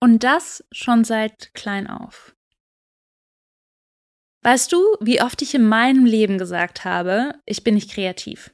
Und 0.00 0.24
das 0.24 0.64
schon 0.72 1.04
seit 1.04 1.52
klein 1.52 1.86
auf. 1.86 2.34
Weißt 4.42 4.72
du, 4.72 4.78
wie 5.00 5.20
oft 5.22 5.42
ich 5.42 5.54
in 5.54 5.68
meinem 5.68 6.06
Leben 6.06 6.38
gesagt 6.38 6.84
habe, 6.84 7.40
ich 7.44 7.62
bin 7.62 7.74
nicht 7.74 7.92
kreativ? 7.92 8.52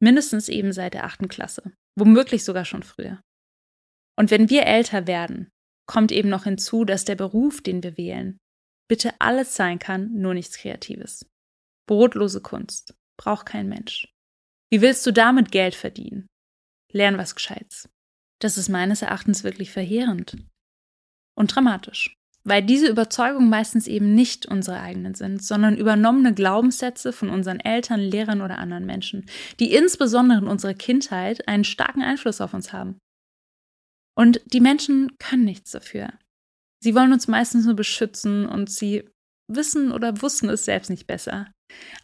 Mindestens 0.00 0.48
eben 0.48 0.72
seit 0.72 0.94
der 0.94 1.04
achten 1.04 1.28
Klasse. 1.28 1.72
Womöglich 1.96 2.44
sogar 2.44 2.64
schon 2.64 2.82
früher. 2.82 3.20
Und 4.16 4.30
wenn 4.30 4.50
wir 4.50 4.66
älter 4.66 5.06
werden, 5.06 5.50
kommt 5.86 6.12
eben 6.12 6.28
noch 6.28 6.44
hinzu, 6.44 6.84
dass 6.84 7.04
der 7.04 7.16
Beruf, 7.16 7.62
den 7.62 7.82
wir 7.82 7.96
wählen, 7.96 8.38
bitte 8.88 9.12
alles 9.20 9.54
sein 9.54 9.78
kann, 9.78 10.12
nur 10.14 10.34
nichts 10.34 10.56
Kreatives. 10.56 11.26
Brotlose 11.86 12.40
Kunst. 12.40 12.94
Braucht 13.16 13.46
kein 13.46 13.68
Mensch. 13.68 14.08
Wie 14.70 14.80
willst 14.80 15.06
du 15.06 15.12
damit 15.12 15.52
Geld 15.52 15.74
verdienen? 15.74 16.26
Lern 16.92 17.18
was 17.18 17.34
Gescheites. 17.34 17.88
Das 18.40 18.58
ist 18.58 18.68
meines 18.68 19.02
Erachtens 19.02 19.44
wirklich 19.44 19.70
verheerend. 19.70 20.36
Und 21.36 21.54
dramatisch. 21.54 22.14
Weil 22.44 22.62
diese 22.62 22.88
Überzeugungen 22.88 23.48
meistens 23.48 23.86
eben 23.86 24.14
nicht 24.14 24.46
unsere 24.46 24.80
eigenen 24.80 25.14
sind, 25.14 25.42
sondern 25.42 25.78
übernommene 25.78 26.34
Glaubenssätze 26.34 27.12
von 27.12 27.30
unseren 27.30 27.58
Eltern, 27.58 28.00
Lehrern 28.00 28.42
oder 28.42 28.58
anderen 28.58 28.84
Menschen, 28.84 29.26
die 29.60 29.72
insbesondere 29.72 30.40
in 30.40 30.46
unserer 30.46 30.74
Kindheit 30.74 31.48
einen 31.48 31.64
starken 31.64 32.02
Einfluss 32.02 32.42
auf 32.42 32.52
uns 32.52 32.72
haben. 32.72 32.98
Und 34.14 34.42
die 34.52 34.60
Menschen 34.60 35.16
können 35.18 35.44
nichts 35.44 35.70
dafür. 35.70 36.12
Sie 36.84 36.94
wollen 36.94 37.14
uns 37.14 37.28
meistens 37.28 37.64
nur 37.64 37.76
beschützen 37.76 38.44
und 38.44 38.68
sie 38.68 39.08
wissen 39.50 39.90
oder 39.90 40.20
wussten 40.20 40.50
es 40.50 40.66
selbst 40.66 40.90
nicht 40.90 41.06
besser. 41.06 41.50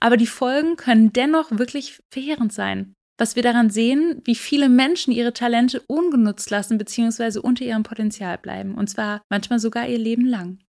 Aber 0.00 0.16
die 0.16 0.26
Folgen 0.26 0.76
können 0.76 1.12
dennoch 1.12 1.50
wirklich 1.50 2.00
verheerend 2.10 2.54
sein. 2.54 2.94
Was 3.18 3.36
wir 3.36 3.42
daran 3.42 3.68
sehen, 3.68 4.22
wie 4.24 4.34
viele 4.34 4.70
Menschen 4.70 5.12
ihre 5.12 5.34
Talente 5.34 5.82
ungenutzt 5.82 6.48
lassen 6.48 6.78
bzw. 6.78 7.40
unter 7.40 7.62
ihrem 7.62 7.82
Potenzial 7.82 8.38
bleiben. 8.38 8.74
Und 8.74 8.88
zwar 8.88 9.20
manchmal 9.28 9.58
sogar 9.58 9.86
ihr 9.86 9.98
Leben 9.98 10.24
lang. 10.24 10.64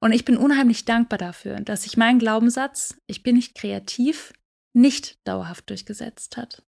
Und 0.00 0.12
ich 0.12 0.24
bin 0.24 0.38
unheimlich 0.38 0.86
dankbar 0.86 1.18
dafür, 1.18 1.56
dass 1.56 1.82
sich 1.82 1.98
mein 1.98 2.18
Glaubenssatz, 2.18 2.96
ich 3.06 3.22
bin 3.22 3.36
nicht 3.36 3.54
kreativ, 3.54 4.32
nicht 4.74 5.18
dauerhaft 5.28 5.68
durchgesetzt 5.68 6.38
hat. 6.38 6.64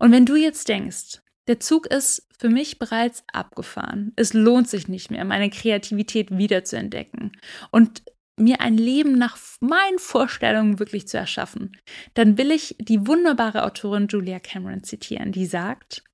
Und 0.00 0.10
wenn 0.10 0.26
du 0.26 0.34
jetzt 0.34 0.68
denkst, 0.68 1.20
der 1.48 1.60
Zug 1.60 1.86
ist 1.86 2.28
für 2.38 2.48
mich 2.48 2.78
bereits 2.78 3.24
abgefahren. 3.32 4.12
Es 4.16 4.32
lohnt 4.32 4.68
sich 4.68 4.86
nicht 4.86 5.10
mehr, 5.10 5.24
meine 5.24 5.50
Kreativität 5.50 6.30
wiederzuentdecken 6.30 7.32
und 7.70 8.02
mir 8.38 8.60
ein 8.60 8.76
Leben 8.76 9.18
nach 9.18 9.36
meinen 9.60 9.98
Vorstellungen 9.98 10.78
wirklich 10.78 11.08
zu 11.08 11.16
erschaffen. 11.16 11.76
Dann 12.14 12.38
will 12.38 12.52
ich 12.52 12.76
die 12.78 13.06
wunderbare 13.06 13.64
Autorin 13.64 14.06
Julia 14.06 14.38
Cameron 14.38 14.84
zitieren, 14.84 15.32
die 15.32 15.46
sagt, 15.46 16.04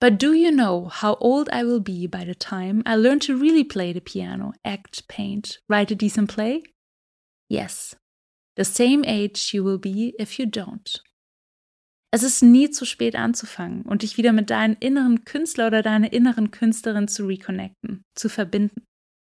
But 0.00 0.20
do 0.20 0.32
you 0.32 0.50
know 0.50 0.90
how 0.90 1.16
old 1.20 1.48
I 1.54 1.64
will 1.64 1.80
be 1.80 2.08
by 2.08 2.24
the 2.26 2.34
time 2.34 2.82
I 2.88 2.96
learn 2.96 3.20
to 3.20 3.34
really 3.34 3.62
play 3.62 3.92
the 3.92 4.00
piano, 4.00 4.52
act, 4.64 5.06
paint, 5.06 5.62
write 5.68 5.92
a 5.92 5.96
decent 5.96 6.28
play? 6.28 6.64
Yes, 7.48 7.96
the 8.56 8.64
same 8.64 9.04
age 9.06 9.54
you 9.54 9.62
will 9.62 9.78
be 9.78 10.16
if 10.18 10.40
you 10.40 10.46
don't. 10.46 11.00
Es 12.14 12.22
ist 12.22 12.42
nie 12.42 12.70
zu 12.70 12.84
spät 12.84 13.16
anzufangen 13.16 13.82
und 13.82 14.02
dich 14.02 14.18
wieder 14.18 14.32
mit 14.32 14.50
deinem 14.50 14.76
inneren 14.80 15.24
Künstler 15.24 15.68
oder 15.68 15.82
deiner 15.82 16.12
inneren 16.12 16.50
Künstlerin 16.50 17.08
zu 17.08 17.26
reconnecten, 17.26 18.04
zu 18.14 18.28
verbinden. 18.28 18.84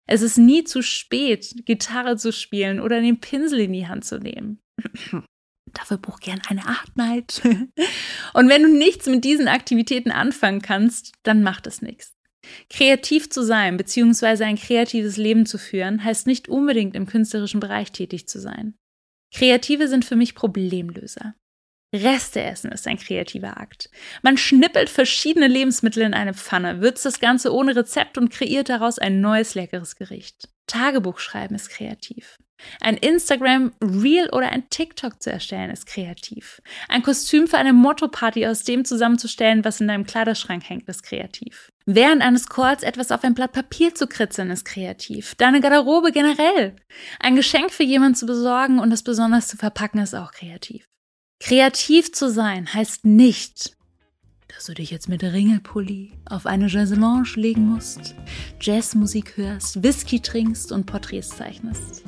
Es 0.08 0.22
ist 0.22 0.38
nie 0.38 0.66
zu 0.66 0.82
spät, 0.82 1.66
Gitarre 1.66 2.18
zu 2.18 2.34
spielen 2.34 2.82
oder 2.82 3.00
den 3.00 3.22
Pinsel 3.22 3.62
in 3.62 3.74
die 3.74 3.88
Hand 3.88 4.04
zu 4.04 4.20
nehmen. 4.20 4.60
Dafür 5.74 5.98
buch 5.98 6.20
gern 6.20 6.42
eine 6.48 6.68
Art 6.68 6.96
Night. 6.96 7.42
und 8.34 8.50
wenn 8.50 8.64
du 8.64 8.70
nichts 8.70 9.08
mit 9.08 9.24
diesen 9.24 9.48
Aktivitäten 9.48 10.12
anfangen 10.12 10.62
kannst, 10.62 11.14
dann 11.24 11.44
macht 11.44 11.68
es 11.68 11.82
nichts. 11.82 12.14
Kreativ 12.70 13.30
zu 13.30 13.42
sein 13.42 13.78
bzw. 13.78 14.44
ein 14.44 14.58
kreatives 14.58 15.16
Leben 15.16 15.46
zu 15.46 15.58
führen, 15.58 16.04
heißt 16.04 16.28
nicht 16.28 16.50
unbedingt 16.50 16.96
im 16.96 17.08
künstlerischen 17.08 17.62
Bereich 17.62 17.94
tätig 17.94 18.28
zu 18.28 18.40
sein. 18.40 18.76
Kreative 19.34 19.88
sind 19.88 20.06
für 20.06 20.16
mich 20.16 20.36
Problemlöser. 20.36 21.36
Reste 21.94 22.42
essen 22.42 22.72
ist 22.72 22.88
ein 22.88 22.98
kreativer 22.98 23.58
Akt. 23.58 23.90
Man 24.22 24.38
schnippelt 24.38 24.90
verschiedene 24.90 25.48
Lebensmittel 25.48 26.04
in 26.04 26.14
eine 26.14 26.34
Pfanne, 26.34 26.82
würzt 26.82 27.06
das 27.06 27.20
Ganze 27.20 27.54
ohne 27.54 27.76
Rezept 27.76 28.18
und 28.18 28.30
kreiert 28.30 28.70
daraus 28.70 29.00
ein 29.00 29.22
neues 29.22 29.56
leckeres 29.56 29.96
Gericht. 29.96 30.50
Tagebuch 30.68 31.20
schreiben 31.20 31.56
ist 31.56 31.70
kreativ. 31.70 32.38
Ein 32.80 32.98
Instagram 32.98 33.74
Reel 33.82 34.30
oder 34.32 34.50
ein 34.50 34.70
TikTok 34.70 35.22
zu 35.22 35.32
erstellen 35.32 35.70
ist 35.70 35.86
kreativ. 35.86 36.62
Ein 36.88 37.04
Kostüm 37.04 37.48
für 37.48 37.58
eine 37.58 37.74
Motto-Party 37.74 38.48
aus 38.48 38.64
dem 38.64 38.86
zusammenzustellen, 38.86 39.66
was 39.66 39.82
in 39.82 39.88
deinem 39.88 40.06
Kleiderschrank 40.06 40.68
hängt, 40.68 40.88
ist 40.88 41.04
kreativ. 41.04 41.70
Während 41.86 42.22
eines 42.22 42.48
Calls 42.48 42.84
etwas 42.84 43.12
auf 43.12 43.24
ein 43.24 43.36
Blatt 43.36 43.52
Papier 43.52 43.94
zu 43.94 44.08
kritzeln 44.08 44.52
ist 44.52 44.66
kreativ. 44.66 45.36
Deine 45.36 45.62
Garderobe 45.62 46.12
generell. 46.12 46.76
Ein 47.20 47.36
Geschenk 47.36 47.72
für 47.72 47.84
jemanden 47.84 48.16
zu 48.16 48.26
besorgen 48.26 48.80
und 48.80 48.92
es 48.92 49.04
besonders 49.04 49.48
zu 49.48 49.58
verpacken 49.58 50.00
ist 50.00 50.16
auch 50.16 50.32
kreativ. 50.32 50.88
Kreativ 51.40 52.12
zu 52.12 52.32
sein 52.32 52.74
heißt 52.74 53.06
nicht, 53.06 53.76
dass 54.48 54.66
du 54.66 54.74
dich 54.74 54.90
jetzt 54.90 55.10
mit 55.10 55.22
Ringelpulli 55.22 56.14
auf 56.30 56.46
eine 56.46 56.68
Chaiselange 56.68 57.28
legen 57.36 57.68
musst, 57.68 58.16
Jazzmusik 58.62 59.36
hörst, 59.36 59.84
Whisky 59.84 60.22
trinkst 60.22 60.72
und 60.72 60.86
Porträts 60.86 61.30
zeichnest. 61.30 62.04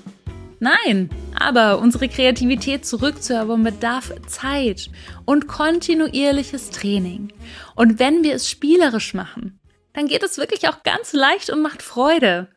Nein, 0.59 1.09
aber 1.35 1.79
unsere 1.79 2.09
Kreativität 2.09 2.85
zurückzuerobern 2.85 3.63
bedarf 3.63 4.11
Zeit 4.25 4.89
und 5.25 5.47
kontinuierliches 5.47 6.71
Training. 6.71 7.31
Und 7.75 7.99
wenn 7.99 8.23
wir 8.23 8.33
es 8.33 8.49
spielerisch 8.49 9.13
machen, 9.13 9.59
dann 9.93 10.07
geht 10.07 10.23
es 10.23 10.37
wirklich 10.37 10.67
auch 10.67 10.83
ganz 10.83 11.13
leicht 11.13 11.49
und 11.49 11.61
macht 11.61 11.83
Freude. 11.83 12.49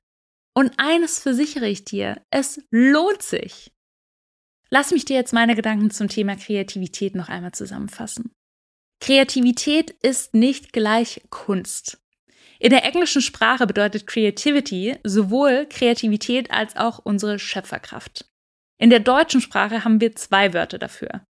Und 0.55 0.73
eines 0.79 1.19
versichere 1.19 1.69
ich 1.69 1.85
dir, 1.85 2.23
es 2.31 2.62
lohnt 2.71 3.23
sich. 3.23 3.73
Lass 4.71 4.93
mich 4.93 5.05
dir 5.05 5.17
jetzt 5.17 5.33
meine 5.33 5.57
Gedanken 5.57 5.91
zum 5.91 6.09
Thema 6.09 6.37
Kreativität 6.37 7.17
noch 7.17 7.29
einmal 7.29 7.53
zusammenfassen. 7.53 8.33
Kreativität 9.00 9.91
ist 9.91 10.35
nicht 10.35 10.73
gleich 10.73 11.23
Kunst. 11.31 12.00
In 12.61 12.71
der 12.71 12.85
englischen 12.85 13.23
Sprache 13.23 13.67
bedeutet 13.67 14.07
Creativity 14.07 14.97
sowohl 15.03 15.67
Kreativität 15.67 16.50
als 16.50 16.77
auch 16.77 16.99
unsere 16.99 17.39
Schöpferkraft. 17.39 18.27
In 18.79 18.91
der 18.91 19.00
deutschen 19.00 19.41
Sprache 19.41 19.85
haben 19.85 20.00
wir 20.00 20.15
zwei 20.15 20.53
Wörter 20.53 20.79
dafür. 20.79 21.25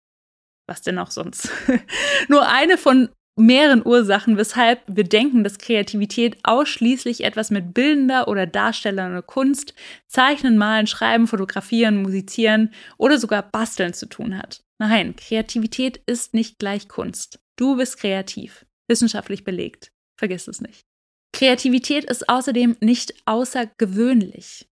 Was 0.67 0.83
denn 0.83 0.99
auch 0.99 1.11
sonst? 1.11 1.51
Nur 2.29 2.47
eine 2.47 2.77
von 2.77 3.09
mehreren 3.37 3.85
Ursachen, 3.85 4.37
weshalb 4.37 4.83
wir 4.87 5.05
denken, 5.05 5.45
dass 5.45 5.59
Kreativität 5.59 6.39
ausschließlich 6.43 7.25
etwas 7.25 7.51
mit 7.51 7.75
bildender 7.75 8.29
oder 8.29 8.47
darstellender 8.47 9.23
Kunst, 9.23 9.75
Zeichnen, 10.07 10.59
Malen, 10.59 10.87
Schreiben, 10.87 11.27
Fotografieren, 11.27 12.03
Musizieren 12.03 12.73
oder 12.99 13.19
sogar 13.19 13.43
Basteln 13.43 13.95
zu 13.95 14.07
tun 14.07 14.37
hat. 14.37 14.63
Nein, 14.79 15.15
Kreativität 15.17 16.01
ist 16.07 16.35
nicht 16.35 16.59
gleich 16.59 16.89
Kunst. 16.89 17.41
Du 17.57 17.77
bist 17.77 17.99
kreativ. 17.99 18.67
Wissenschaftlich 18.89 19.45
belegt. 19.45 19.93
Vergiss 20.17 20.49
es 20.49 20.61
nicht. 20.61 20.87
Kreativität 21.33 22.05
ist 22.05 22.29
außerdem 22.29 22.77
nicht 22.81 23.15
außergewöhnlich. 23.27 24.69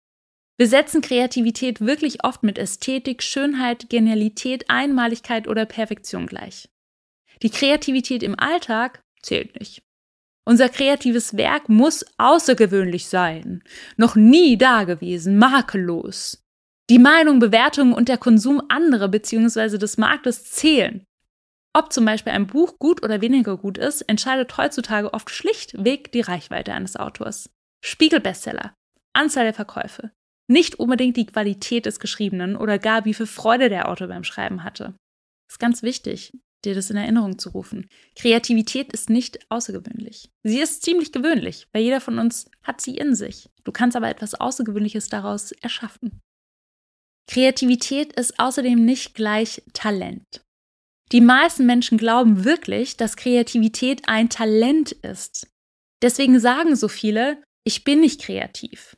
Wir 0.57 0.67
setzen 0.67 1.03
Kreativität 1.03 1.81
wirklich 1.81 2.25
oft 2.25 2.43
mit 2.43 2.59
Ästhetik, 2.59 3.23
Schönheit, 3.23 3.88
Genialität, 3.91 4.69
Einmaligkeit 4.69 5.47
oder 5.47 5.67
Perfektion 5.67 6.27
gleich. 6.27 6.69
Die 7.42 7.50
Kreativität 7.50 8.23
im 8.23 8.38
Alltag 8.38 9.00
zählt 9.23 9.59
nicht. 9.59 9.83
Unser 10.49 10.71
kreatives 10.71 11.37
Werk 11.37 11.68
muss 11.68 12.07
außergewöhnlich 12.16 13.07
sein, 13.07 13.62
noch 13.97 14.16
nie 14.16 14.57
dagewesen, 14.57 15.37
makellos. 15.37 16.42
Die 16.88 16.99
Meinung, 16.99 17.38
Bewertungen 17.38 17.92
und 17.92 18.09
der 18.09 18.16
Konsum 18.16 18.62
anderer 18.71 19.09
bzw. 19.09 19.76
des 19.76 19.99
Marktes 19.99 20.45
zählen. 20.45 21.04
Ob 21.75 21.92
zum 21.92 22.07
Beispiel 22.07 22.33
ein 22.33 22.47
Buch 22.47 22.78
gut 22.78 23.02
oder 23.02 23.21
weniger 23.21 23.59
gut 23.59 23.76
ist, 23.76 24.00
entscheidet 24.02 24.57
heutzutage 24.57 25.12
oft 25.12 25.28
schlichtweg 25.28 26.11
die 26.12 26.23
Reichweite 26.23 26.73
eines 26.73 26.97
Autors. 26.97 27.50
Spiegelbestseller, 27.85 28.73
Anzahl 29.12 29.45
der 29.45 29.54
Verkäufe, 29.54 30.12
nicht 30.50 30.76
unbedingt 30.76 31.18
die 31.18 31.26
Qualität 31.26 31.85
des 31.85 32.00
Geschriebenen 32.00 32.57
oder 32.57 32.78
gar 32.78 33.04
wie 33.04 33.12
viel 33.12 33.26
Freude 33.26 33.68
der 33.68 33.90
Autor 33.90 34.09
beim 34.09 34.25
Schreiben 34.25 34.64
hatte. 34.64 34.95
Ist 35.50 35.61
ganz 35.61 35.83
wichtig 35.83 36.33
dir 36.65 36.75
das 36.75 36.91
in 36.91 36.97
Erinnerung 36.97 37.38
zu 37.38 37.50
rufen. 37.50 37.88
Kreativität 38.17 38.93
ist 38.93 39.11
nicht 39.11 39.38
außergewöhnlich. 39.50 40.31
Sie 40.43 40.61
ist 40.61 40.83
ziemlich 40.83 41.12
gewöhnlich, 41.12 41.67
weil 41.73 41.83
jeder 41.83 42.00
von 42.00 42.19
uns 42.19 42.50
hat 42.62 42.81
sie 42.81 42.97
in 42.97 43.15
sich. 43.15 43.49
Du 43.65 43.73
kannst 43.73 43.97
aber 43.97 44.09
etwas 44.09 44.35
Außergewöhnliches 44.35 45.09
daraus 45.09 45.53
erschaffen. 45.53 46.21
Kreativität 47.29 48.15
ist 48.15 48.38
außerdem 48.38 48.85
nicht 48.85 49.15
gleich 49.15 49.62
Talent. 49.73 50.25
Die 51.12 51.21
meisten 51.21 51.67
Menschen 51.67 51.99
glauben 51.99 52.45
wirklich, 52.45 52.97
dass 52.97 53.17
Kreativität 53.17 54.09
ein 54.09 54.29
Talent 54.29 54.93
ist. 54.93 55.47
Deswegen 56.03 56.38
sagen 56.41 56.77
so 56.77 56.88
viele, 56.88 57.43
ich 57.65 57.85
bin 57.85 58.00
nicht 58.00 58.23
kreativ. 58.23 58.97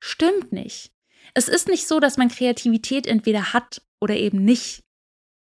Stimmt 0.00 0.52
nicht. 0.52 0.92
Es 1.34 1.48
ist 1.48 1.68
nicht 1.68 1.86
so, 1.86 2.00
dass 2.00 2.16
man 2.16 2.28
Kreativität 2.28 3.06
entweder 3.06 3.52
hat 3.52 3.82
oder 4.00 4.16
eben 4.16 4.44
nicht. 4.44 4.82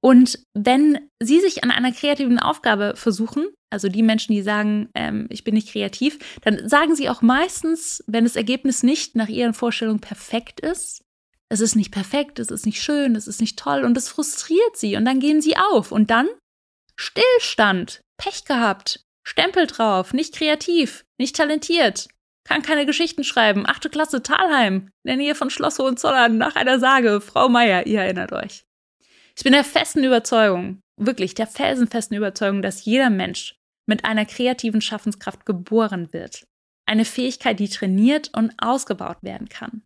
Und 0.06 0.38
wenn 0.54 1.10
Sie 1.20 1.40
sich 1.40 1.64
an 1.64 1.72
einer 1.72 1.90
kreativen 1.90 2.38
Aufgabe 2.38 2.94
versuchen, 2.94 3.48
also 3.70 3.88
die 3.88 4.04
Menschen, 4.04 4.34
die 4.34 4.42
sagen, 4.42 4.88
ähm, 4.94 5.26
ich 5.30 5.42
bin 5.42 5.54
nicht 5.54 5.72
kreativ, 5.72 6.20
dann 6.42 6.68
sagen 6.68 6.94
Sie 6.94 7.10
auch 7.10 7.22
meistens, 7.22 8.04
wenn 8.06 8.22
das 8.22 8.36
Ergebnis 8.36 8.84
nicht 8.84 9.16
nach 9.16 9.26
Ihren 9.26 9.52
Vorstellungen 9.52 9.98
perfekt 9.98 10.60
ist, 10.60 11.02
es 11.48 11.58
ist 11.58 11.74
nicht 11.74 11.90
perfekt, 11.90 12.38
es 12.38 12.52
ist 12.52 12.66
nicht 12.66 12.80
schön, 12.80 13.16
es 13.16 13.26
ist 13.26 13.40
nicht 13.40 13.58
toll 13.58 13.82
und 13.82 13.98
es 13.98 14.08
frustriert 14.08 14.76
Sie 14.76 14.94
und 14.94 15.04
dann 15.06 15.18
gehen 15.18 15.40
Sie 15.40 15.56
auf 15.56 15.90
und 15.90 16.08
dann 16.08 16.28
Stillstand, 16.94 18.00
Pech 18.16 18.44
gehabt, 18.44 19.04
Stempel 19.26 19.66
drauf, 19.66 20.12
nicht 20.12 20.36
kreativ, 20.36 21.04
nicht 21.18 21.34
talentiert, 21.34 22.06
kann 22.44 22.62
keine 22.62 22.86
Geschichten 22.86 23.24
schreiben, 23.24 23.66
achte 23.66 23.90
Klasse 23.90 24.22
Talheim, 24.22 24.88
in 25.02 25.08
der 25.08 25.16
Nähe 25.16 25.34
von 25.34 25.50
Schloss 25.50 25.80
Hohenzollern, 25.80 26.38
nach 26.38 26.54
einer 26.54 26.78
Sage, 26.78 27.20
Frau 27.20 27.48
Meier, 27.48 27.88
ihr 27.88 28.02
erinnert 28.02 28.32
euch. 28.32 28.65
Ich 29.36 29.44
bin 29.44 29.52
der 29.52 29.64
festen 29.64 30.02
Überzeugung, 30.02 30.80
wirklich 30.96 31.34
der 31.34 31.46
felsenfesten 31.46 32.16
Überzeugung, 32.16 32.62
dass 32.62 32.84
jeder 32.84 33.10
Mensch 33.10 33.54
mit 33.86 34.04
einer 34.04 34.24
kreativen 34.24 34.80
Schaffenskraft 34.80 35.44
geboren 35.44 36.12
wird. 36.12 36.46
Eine 36.86 37.04
Fähigkeit, 37.04 37.60
die 37.60 37.68
trainiert 37.68 38.30
und 38.34 38.54
ausgebaut 38.58 39.18
werden 39.22 39.48
kann. 39.48 39.82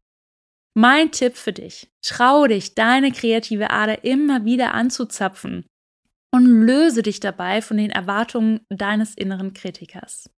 Mein 0.74 1.10
Tipp 1.10 1.36
für 1.36 1.52
dich, 1.52 1.90
trau 2.00 2.46
dich, 2.46 2.74
deine 2.74 3.10
kreative 3.10 3.70
Ader 3.70 4.04
immer 4.04 4.44
wieder 4.44 4.72
anzuzapfen 4.72 5.66
und 6.32 6.46
löse 6.46 7.02
dich 7.02 7.18
dabei 7.18 7.60
von 7.60 7.76
den 7.76 7.90
Erwartungen 7.90 8.60
deines 8.68 9.14
inneren 9.16 9.52
Kritikers. 9.52 10.30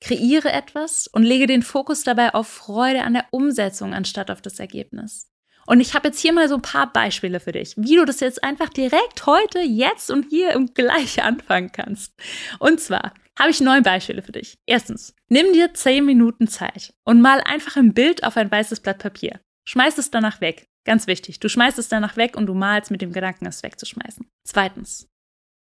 Kreiere 0.00 0.50
etwas 0.50 1.06
und 1.06 1.22
lege 1.22 1.46
den 1.46 1.62
Fokus 1.62 2.02
dabei 2.02 2.34
auf 2.34 2.48
Freude 2.48 3.02
an 3.02 3.12
der 3.12 3.26
Umsetzung 3.30 3.92
anstatt 3.92 4.30
auf 4.30 4.40
das 4.40 4.58
Ergebnis. 4.58 5.31
Und 5.66 5.80
ich 5.80 5.94
habe 5.94 6.08
jetzt 6.08 6.20
hier 6.20 6.32
mal 6.32 6.48
so 6.48 6.56
ein 6.56 6.62
paar 6.62 6.92
Beispiele 6.92 7.40
für 7.40 7.52
dich, 7.52 7.74
wie 7.76 7.96
du 7.96 8.04
das 8.04 8.20
jetzt 8.20 8.42
einfach 8.42 8.68
direkt 8.68 9.26
heute, 9.26 9.60
jetzt 9.60 10.10
und 10.10 10.26
hier 10.28 10.50
im 10.52 10.74
gleich 10.74 11.22
anfangen 11.22 11.70
kannst. 11.72 12.14
Und 12.58 12.80
zwar 12.80 13.14
habe 13.38 13.50
ich 13.50 13.60
neun 13.60 13.82
Beispiele 13.82 14.22
für 14.22 14.32
dich. 14.32 14.58
Erstens, 14.66 15.14
nimm 15.28 15.52
dir 15.52 15.72
zehn 15.74 16.04
Minuten 16.04 16.48
Zeit 16.48 16.94
und 17.04 17.20
mal 17.20 17.40
einfach 17.40 17.76
ein 17.76 17.94
Bild 17.94 18.24
auf 18.24 18.36
ein 18.36 18.50
weißes 18.50 18.80
Blatt 18.80 18.98
Papier. 18.98 19.40
Schmeiß 19.64 19.98
es 19.98 20.10
danach 20.10 20.40
weg. 20.40 20.68
Ganz 20.84 21.06
wichtig. 21.06 21.38
Du 21.38 21.48
schmeißt 21.48 21.78
es 21.78 21.88
danach 21.88 22.16
weg 22.16 22.36
und 22.36 22.46
du 22.46 22.54
malst 22.54 22.90
mit 22.90 23.02
dem 23.02 23.12
Gedanken, 23.12 23.46
es 23.46 23.62
wegzuschmeißen. 23.62 24.26
Zweitens. 24.44 25.08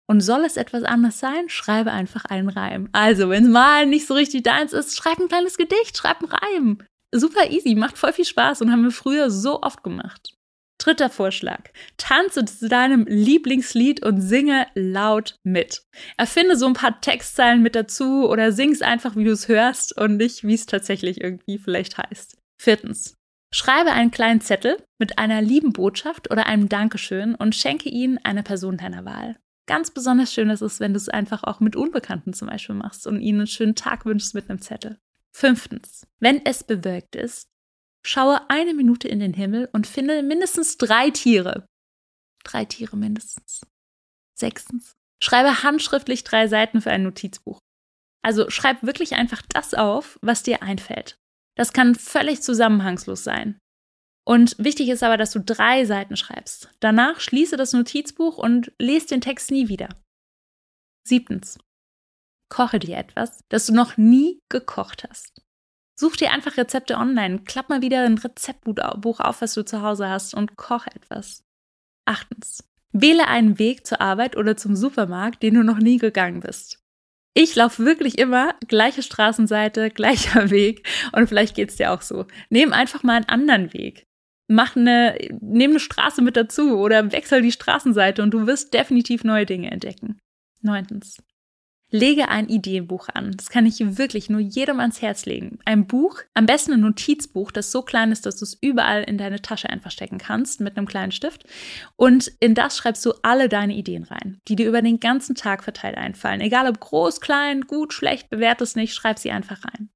Und 0.06 0.20
soll 0.20 0.44
es 0.44 0.56
etwas 0.56 0.82
anders 0.82 1.18
sein, 1.18 1.48
schreibe 1.48 1.92
einfach 1.92 2.26
einen 2.26 2.50
Reim. 2.50 2.90
Also, 2.92 3.30
wenn 3.30 3.44
es 3.44 3.50
mal 3.50 3.86
nicht 3.86 4.06
so 4.06 4.14
richtig 4.14 4.42
deins 4.42 4.72
ist, 4.74 4.96
schreib 4.96 5.18
ein 5.18 5.28
kleines 5.28 5.56
Gedicht, 5.56 5.96
schreib 5.96 6.20
einen 6.20 6.32
Reim 6.32 6.78
super 7.18 7.50
easy, 7.50 7.74
macht 7.74 7.98
voll 7.98 8.12
viel 8.12 8.24
Spaß 8.24 8.62
und 8.62 8.70
haben 8.70 8.82
wir 8.82 8.90
früher 8.90 9.30
so 9.30 9.62
oft 9.62 9.82
gemacht. 9.82 10.34
Dritter 10.78 11.08
Vorschlag. 11.08 11.70
Tanze 11.96 12.44
zu 12.44 12.68
deinem 12.68 13.06
Lieblingslied 13.06 14.04
und 14.04 14.20
singe 14.20 14.66
laut 14.74 15.38
mit. 15.44 15.82
Erfinde 16.16 16.56
so 16.56 16.66
ein 16.66 16.74
paar 16.74 17.00
Textzeilen 17.00 17.62
mit 17.62 17.74
dazu 17.74 18.28
oder 18.28 18.52
sing's 18.52 18.82
einfach, 18.82 19.16
wie 19.16 19.24
du 19.24 19.30
es 19.30 19.48
hörst 19.48 19.96
und 19.96 20.16
nicht, 20.16 20.44
wie 20.44 20.54
es 20.54 20.66
tatsächlich 20.66 21.20
irgendwie 21.20 21.58
vielleicht 21.58 21.96
heißt. 21.96 22.36
Viertens. 22.60 23.14
Schreibe 23.54 23.92
einen 23.92 24.10
kleinen 24.10 24.40
Zettel 24.40 24.76
mit 24.98 25.18
einer 25.18 25.40
lieben 25.40 25.72
Botschaft 25.72 26.30
oder 26.32 26.46
einem 26.46 26.68
Dankeschön 26.68 27.36
und 27.36 27.54
schenke 27.54 27.88
ihn 27.88 28.18
einer 28.24 28.42
Person 28.42 28.76
deiner 28.76 29.04
Wahl. 29.04 29.36
Ganz 29.66 29.92
besonders 29.92 30.32
schön 30.34 30.50
ist 30.50 30.60
es, 30.60 30.80
wenn 30.80 30.92
du 30.92 30.98
es 30.98 31.08
einfach 31.08 31.44
auch 31.44 31.60
mit 31.60 31.76
Unbekannten 31.76 32.34
zum 32.34 32.48
Beispiel 32.48 32.74
machst 32.74 33.06
und 33.06 33.20
ihnen 33.20 33.40
einen 33.40 33.46
schönen 33.46 33.76
Tag 33.76 34.04
wünschst 34.04 34.34
mit 34.34 34.50
einem 34.50 34.60
Zettel. 34.60 34.98
Fünftens, 35.34 36.06
wenn 36.20 36.46
es 36.46 36.62
bewölkt 36.62 37.16
ist, 37.16 37.48
schaue 38.06 38.48
eine 38.50 38.72
Minute 38.72 39.08
in 39.08 39.18
den 39.18 39.34
Himmel 39.34 39.68
und 39.72 39.86
finde 39.86 40.22
mindestens 40.22 40.78
drei 40.78 41.10
Tiere. 41.10 41.66
Drei 42.44 42.64
Tiere 42.64 42.96
mindestens. 42.96 43.62
Sechstens, 44.38 44.92
schreibe 45.20 45.64
handschriftlich 45.64 46.22
drei 46.22 46.46
Seiten 46.46 46.80
für 46.80 46.90
ein 46.90 47.02
Notizbuch. 47.02 47.58
Also 48.22 48.48
schreib 48.48 48.82
wirklich 48.84 49.14
einfach 49.14 49.42
das 49.42 49.74
auf, 49.74 50.18
was 50.22 50.44
dir 50.44 50.62
einfällt. 50.62 51.16
Das 51.56 51.72
kann 51.72 51.94
völlig 51.94 52.42
zusammenhangslos 52.42 53.24
sein. 53.24 53.58
Und 54.26 54.56
wichtig 54.58 54.88
ist 54.88 55.02
aber, 55.02 55.16
dass 55.16 55.32
du 55.32 55.40
drei 55.40 55.84
Seiten 55.84 56.16
schreibst. 56.16 56.70
Danach 56.80 57.20
schließe 57.20 57.56
das 57.56 57.72
Notizbuch 57.72 58.38
und 58.38 58.72
lese 58.78 59.08
den 59.08 59.20
Text 59.20 59.50
nie 59.50 59.68
wieder. 59.68 59.88
Siebtens 61.06 61.58
koche 62.54 62.78
dir 62.78 62.96
etwas, 62.96 63.40
das 63.48 63.66
du 63.66 63.74
noch 63.74 63.96
nie 63.96 64.38
gekocht 64.48 65.04
hast. 65.10 65.42
Such 65.98 66.16
dir 66.16 66.30
einfach 66.30 66.56
Rezepte 66.56 66.96
online, 66.96 67.40
klapp 67.40 67.68
mal 67.68 67.82
wieder 67.82 68.04
ein 68.04 68.16
Rezeptbuch 68.16 69.18
auf, 69.18 69.42
was 69.42 69.54
du 69.54 69.64
zu 69.64 69.82
Hause 69.82 70.08
hast 70.08 70.34
und 70.34 70.56
koch 70.56 70.86
etwas. 70.86 71.42
Achtens. 72.04 72.62
Wähle 72.92 73.26
einen 73.26 73.58
Weg 73.58 73.84
zur 73.84 74.00
Arbeit 74.00 74.36
oder 74.36 74.56
zum 74.56 74.76
Supermarkt, 74.76 75.42
den 75.42 75.54
du 75.54 75.64
noch 75.64 75.78
nie 75.78 75.98
gegangen 75.98 76.40
bist. 76.40 76.78
Ich 77.36 77.56
laufe 77.56 77.84
wirklich 77.84 78.18
immer 78.18 78.54
gleiche 78.68 79.02
Straßenseite, 79.02 79.90
gleicher 79.94 80.50
Weg 80.50 80.86
und 81.10 81.26
vielleicht 81.26 81.56
geht 81.56 81.70
es 81.70 81.76
dir 81.76 81.90
auch 81.90 82.02
so. 82.02 82.26
Nehm 82.50 82.72
einfach 82.72 83.02
mal 83.02 83.16
einen 83.16 83.28
anderen 83.28 83.72
Weg. 83.72 84.06
Mach 84.46 84.76
eine, 84.76 85.18
nimm 85.40 85.72
eine 85.72 85.80
Straße 85.80 86.22
mit 86.22 86.36
dazu 86.36 86.78
oder 86.78 87.10
wechsel 87.10 87.42
die 87.42 87.50
Straßenseite 87.50 88.22
und 88.22 88.30
du 88.30 88.46
wirst 88.46 88.74
definitiv 88.74 89.24
neue 89.24 89.46
Dinge 89.46 89.72
entdecken. 89.72 90.20
Neuntens. 90.60 91.18
Lege 91.94 92.28
ein 92.28 92.48
Ideenbuch 92.48 93.08
an. 93.14 93.30
Das 93.36 93.50
kann 93.50 93.66
ich 93.66 93.78
wirklich 93.96 94.28
nur 94.28 94.40
jedem 94.40 94.80
ans 94.80 95.00
Herz 95.00 95.26
legen. 95.26 95.60
Ein 95.64 95.86
Buch, 95.86 96.22
am 96.34 96.44
besten 96.44 96.72
ein 96.72 96.80
Notizbuch, 96.80 97.52
das 97.52 97.70
so 97.70 97.82
klein 97.82 98.10
ist, 98.10 98.26
dass 98.26 98.36
du 98.38 98.44
es 98.44 98.58
überall 98.60 99.04
in 99.04 99.16
deine 99.16 99.40
Tasche 99.40 99.70
einfach 99.70 99.92
stecken 99.92 100.18
kannst 100.18 100.60
mit 100.60 100.76
einem 100.76 100.88
kleinen 100.88 101.12
Stift. 101.12 101.44
Und 101.94 102.32
in 102.40 102.56
das 102.56 102.76
schreibst 102.76 103.06
du 103.06 103.12
alle 103.22 103.48
deine 103.48 103.76
Ideen 103.76 104.02
rein, 104.02 104.40
die 104.48 104.56
dir 104.56 104.66
über 104.66 104.82
den 104.82 104.98
ganzen 104.98 105.36
Tag 105.36 105.62
verteilt 105.62 105.96
einfallen. 105.96 106.40
Egal 106.40 106.68
ob 106.68 106.80
groß, 106.80 107.20
klein, 107.20 107.60
gut, 107.60 107.92
schlecht, 107.92 108.28
bewert 108.28 108.60
es 108.60 108.74
nicht, 108.74 108.92
schreib 108.92 109.20
sie 109.20 109.30
einfach 109.30 109.64
rein. 109.64 109.88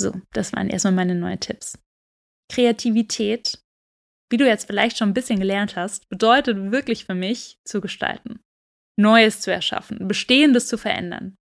So, 0.00 0.20
das 0.32 0.52
waren 0.52 0.68
erstmal 0.68 0.94
meine 0.94 1.14
neuen 1.14 1.38
Tipps. 1.38 1.78
Kreativität, 2.50 3.62
wie 4.30 4.36
du 4.36 4.48
jetzt 4.48 4.66
vielleicht 4.66 4.98
schon 4.98 5.10
ein 5.10 5.14
bisschen 5.14 5.38
gelernt 5.38 5.76
hast, 5.76 6.08
bedeutet 6.08 6.72
wirklich 6.72 7.04
für 7.04 7.14
mich 7.14 7.60
zu 7.64 7.80
gestalten. 7.80 8.40
Neues 9.00 9.40
zu 9.40 9.52
erschaffen, 9.52 10.06
Bestehendes 10.06 10.66
zu 10.68 10.78
verändern. 10.78 11.36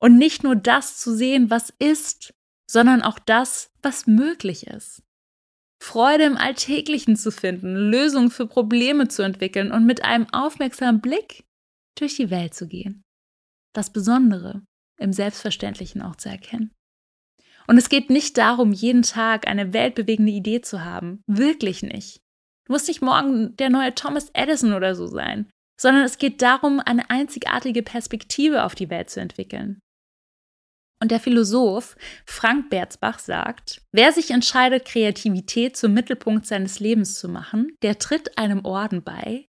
Und 0.00 0.16
nicht 0.16 0.44
nur 0.44 0.54
das 0.54 0.98
zu 0.98 1.14
sehen, 1.14 1.50
was 1.50 1.72
ist, 1.78 2.34
sondern 2.70 3.02
auch 3.02 3.18
das, 3.18 3.70
was 3.82 4.06
möglich 4.06 4.66
ist. 4.66 5.02
Freude 5.82 6.24
im 6.24 6.36
Alltäglichen 6.36 7.16
zu 7.16 7.30
finden, 7.30 7.74
Lösungen 7.74 8.30
für 8.30 8.46
Probleme 8.46 9.08
zu 9.08 9.22
entwickeln 9.22 9.72
und 9.72 9.86
mit 9.86 10.04
einem 10.04 10.26
aufmerksamen 10.32 11.00
Blick 11.00 11.44
durch 11.96 12.16
die 12.16 12.30
Welt 12.30 12.54
zu 12.54 12.68
gehen. 12.68 13.02
Das 13.74 13.92
Besondere 13.92 14.62
im 14.98 15.12
Selbstverständlichen 15.12 16.02
auch 16.02 16.16
zu 16.16 16.28
erkennen. 16.28 16.72
Und 17.66 17.76
es 17.76 17.88
geht 17.88 18.10
nicht 18.10 18.38
darum, 18.38 18.72
jeden 18.72 19.02
Tag 19.02 19.46
eine 19.46 19.72
weltbewegende 19.72 20.32
Idee 20.32 20.62
zu 20.62 20.84
haben. 20.84 21.22
Wirklich 21.26 21.82
nicht. 21.82 22.20
Du 22.66 22.72
musst 22.72 22.88
nicht 22.88 23.02
morgen 23.02 23.56
der 23.56 23.70
neue 23.70 23.94
Thomas 23.94 24.30
Edison 24.34 24.72
oder 24.72 24.94
so 24.94 25.06
sein 25.06 25.48
sondern 25.80 26.04
es 26.04 26.18
geht 26.18 26.42
darum, 26.42 26.80
eine 26.80 27.08
einzigartige 27.10 27.82
Perspektive 27.82 28.64
auf 28.64 28.74
die 28.74 28.90
Welt 28.90 29.10
zu 29.10 29.20
entwickeln. 29.20 29.80
Und 31.00 31.12
der 31.12 31.20
Philosoph 31.20 31.96
Frank 32.26 32.70
Berzbach 32.70 33.20
sagt, 33.20 33.82
wer 33.92 34.12
sich 34.12 34.32
entscheidet, 34.32 34.84
Kreativität 34.84 35.76
zum 35.76 35.94
Mittelpunkt 35.94 36.46
seines 36.46 36.80
Lebens 36.80 37.14
zu 37.18 37.28
machen, 37.28 37.76
der 37.82 37.98
tritt 37.98 38.36
einem 38.36 38.64
Orden 38.64 39.04
bei, 39.04 39.46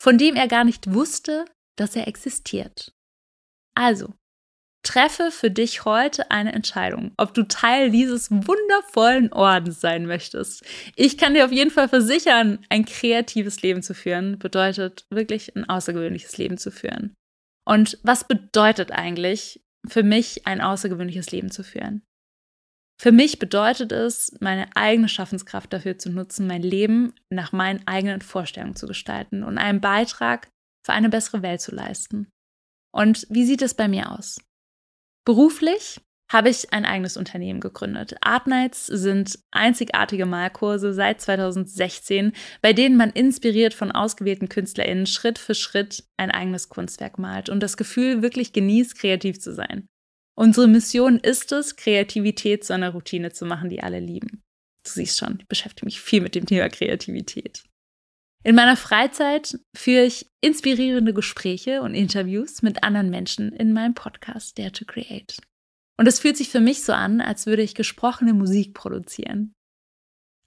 von 0.00 0.18
dem 0.18 0.36
er 0.36 0.46
gar 0.46 0.64
nicht 0.64 0.92
wusste, 0.92 1.46
dass 1.78 1.96
er 1.96 2.06
existiert. 2.06 2.92
Also, 3.74 4.12
Treffe 4.82 5.30
für 5.30 5.50
dich 5.50 5.84
heute 5.84 6.30
eine 6.30 6.52
Entscheidung, 6.52 7.12
ob 7.18 7.34
du 7.34 7.42
Teil 7.42 7.90
dieses 7.90 8.30
wundervollen 8.30 9.32
Ordens 9.32 9.80
sein 9.80 10.06
möchtest. 10.06 10.64
Ich 10.96 11.18
kann 11.18 11.34
dir 11.34 11.44
auf 11.44 11.52
jeden 11.52 11.70
Fall 11.70 11.88
versichern, 11.88 12.64
ein 12.70 12.86
kreatives 12.86 13.60
Leben 13.62 13.82
zu 13.82 13.94
führen 13.94 14.38
bedeutet 14.38 15.06
wirklich 15.10 15.54
ein 15.54 15.68
außergewöhnliches 15.68 16.38
Leben 16.38 16.56
zu 16.56 16.70
führen. 16.70 17.14
Und 17.66 17.98
was 18.02 18.26
bedeutet 18.26 18.90
eigentlich 18.90 19.62
für 19.86 20.02
mich 20.02 20.46
ein 20.46 20.60
außergewöhnliches 20.60 21.30
Leben 21.30 21.50
zu 21.50 21.62
führen? 21.62 22.02
Für 23.00 23.12
mich 23.12 23.38
bedeutet 23.38 23.92
es, 23.92 24.36
meine 24.40 24.74
eigene 24.76 25.08
Schaffenskraft 25.08 25.72
dafür 25.72 25.98
zu 25.98 26.10
nutzen, 26.10 26.46
mein 26.46 26.62
Leben 26.62 27.14
nach 27.30 27.52
meinen 27.52 27.86
eigenen 27.86 28.20
Vorstellungen 28.20 28.76
zu 28.76 28.86
gestalten 28.86 29.42
und 29.42 29.56
einen 29.56 29.80
Beitrag 29.80 30.48
für 30.84 30.92
eine 30.92 31.08
bessere 31.08 31.42
Welt 31.42 31.60
zu 31.60 31.74
leisten. 31.74 32.28
Und 32.92 33.26
wie 33.30 33.44
sieht 33.44 33.62
es 33.62 33.74
bei 33.74 33.88
mir 33.88 34.10
aus? 34.10 34.40
Beruflich 35.24 36.00
habe 36.30 36.48
ich 36.48 36.72
ein 36.72 36.84
eigenes 36.84 37.16
Unternehmen 37.16 37.60
gegründet. 37.60 38.14
Art 38.20 38.46
Nights 38.46 38.86
sind 38.86 39.38
einzigartige 39.50 40.26
Malkurse 40.26 40.94
seit 40.94 41.20
2016, 41.20 42.32
bei 42.62 42.72
denen 42.72 42.96
man 42.96 43.10
inspiriert 43.10 43.74
von 43.74 43.90
ausgewählten 43.90 44.48
KünstlerInnen 44.48 45.06
Schritt 45.06 45.38
für 45.38 45.56
Schritt 45.56 46.04
ein 46.16 46.30
eigenes 46.30 46.68
Kunstwerk 46.68 47.18
malt 47.18 47.48
und 47.48 47.60
das 47.60 47.76
Gefühl 47.76 48.22
wirklich 48.22 48.52
genießt, 48.52 48.96
kreativ 48.96 49.40
zu 49.40 49.52
sein. 49.52 49.86
Unsere 50.38 50.68
Mission 50.68 51.18
ist 51.18 51.50
es, 51.52 51.74
Kreativität 51.74 52.64
zu 52.64 52.72
einer 52.72 52.90
Routine 52.90 53.32
zu 53.32 53.44
machen, 53.44 53.68
die 53.68 53.82
alle 53.82 54.00
lieben. 54.00 54.42
Du 54.84 54.90
siehst 54.90 55.18
schon, 55.18 55.38
ich 55.40 55.48
beschäftige 55.48 55.84
mich 55.84 56.00
viel 56.00 56.22
mit 56.22 56.34
dem 56.34 56.46
Thema 56.46 56.68
Kreativität. 56.68 57.64
In 58.42 58.54
meiner 58.54 58.76
Freizeit 58.76 59.58
führe 59.76 60.04
ich 60.04 60.26
inspirierende 60.40 61.12
Gespräche 61.12 61.82
und 61.82 61.94
Interviews 61.94 62.62
mit 62.62 62.82
anderen 62.82 63.10
Menschen 63.10 63.52
in 63.52 63.72
meinem 63.74 63.94
Podcast 63.94 64.58
Dare 64.58 64.72
to 64.72 64.86
Create. 64.86 65.36
Und 65.98 66.06
es 66.06 66.20
fühlt 66.20 66.38
sich 66.38 66.48
für 66.48 66.60
mich 66.60 66.82
so 66.82 66.94
an, 66.94 67.20
als 67.20 67.44
würde 67.44 67.62
ich 67.62 67.74
gesprochene 67.74 68.32
Musik 68.32 68.72
produzieren. 68.72 69.52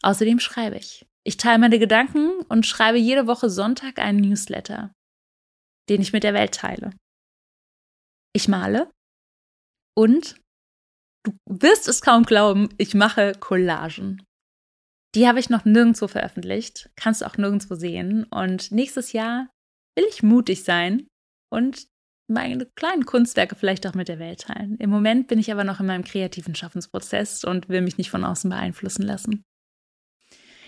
Außerdem 0.01 0.39
schreibe 0.39 0.77
ich. 0.77 1.05
Ich 1.23 1.37
teile 1.37 1.59
meine 1.59 1.77
Gedanken 1.77 2.41
und 2.49 2.65
schreibe 2.65 2.97
jede 2.97 3.27
Woche 3.27 3.49
Sonntag 3.49 3.99
einen 3.99 4.19
Newsletter, 4.19 4.91
den 5.89 6.01
ich 6.01 6.11
mit 6.11 6.23
der 6.23 6.33
Welt 6.33 6.55
teile. 6.55 6.91
Ich 8.35 8.47
male 8.47 8.91
und 9.95 10.41
du 11.23 11.37
wirst 11.47 11.87
es 11.87 12.01
kaum 12.01 12.23
glauben, 12.23 12.69
ich 12.79 12.95
mache 12.95 13.33
Collagen. 13.39 14.25
Die 15.15 15.27
habe 15.27 15.39
ich 15.39 15.49
noch 15.49 15.65
nirgendwo 15.65 16.07
veröffentlicht, 16.07 16.89
kannst 16.95 17.21
du 17.21 17.25
auch 17.25 17.37
nirgendwo 17.37 17.75
sehen. 17.75 18.23
Und 18.25 18.71
nächstes 18.71 19.13
Jahr 19.13 19.49
will 19.95 20.05
ich 20.09 20.23
mutig 20.23 20.63
sein 20.63 21.07
und 21.51 21.87
meine 22.27 22.65
kleinen 22.75 23.05
Kunstwerke 23.05 23.55
vielleicht 23.55 23.85
auch 23.85 23.93
mit 23.93 24.07
der 24.07 24.17
Welt 24.17 24.41
teilen. 24.41 24.77
Im 24.77 24.89
Moment 24.89 25.27
bin 25.27 25.39
ich 25.39 25.51
aber 25.51 25.63
noch 25.63 25.79
in 25.79 25.85
meinem 25.85 26.03
kreativen 26.03 26.55
Schaffensprozess 26.55 27.43
und 27.43 27.69
will 27.69 27.81
mich 27.81 27.97
nicht 27.97 28.09
von 28.09 28.23
außen 28.23 28.49
beeinflussen 28.49 29.03
lassen. 29.03 29.43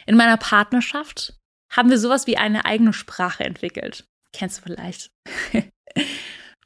In 0.05 0.15
meiner 0.15 0.37
Partnerschaft 0.37 1.39
haben 1.71 1.89
wir 1.89 1.97
sowas 1.97 2.27
wie 2.27 2.37
eine 2.37 2.65
eigene 2.65 2.93
Sprache 2.93 3.43
entwickelt. 3.43 4.05
Kennst 4.31 4.59
du 4.59 4.63
vielleicht? 4.63 5.11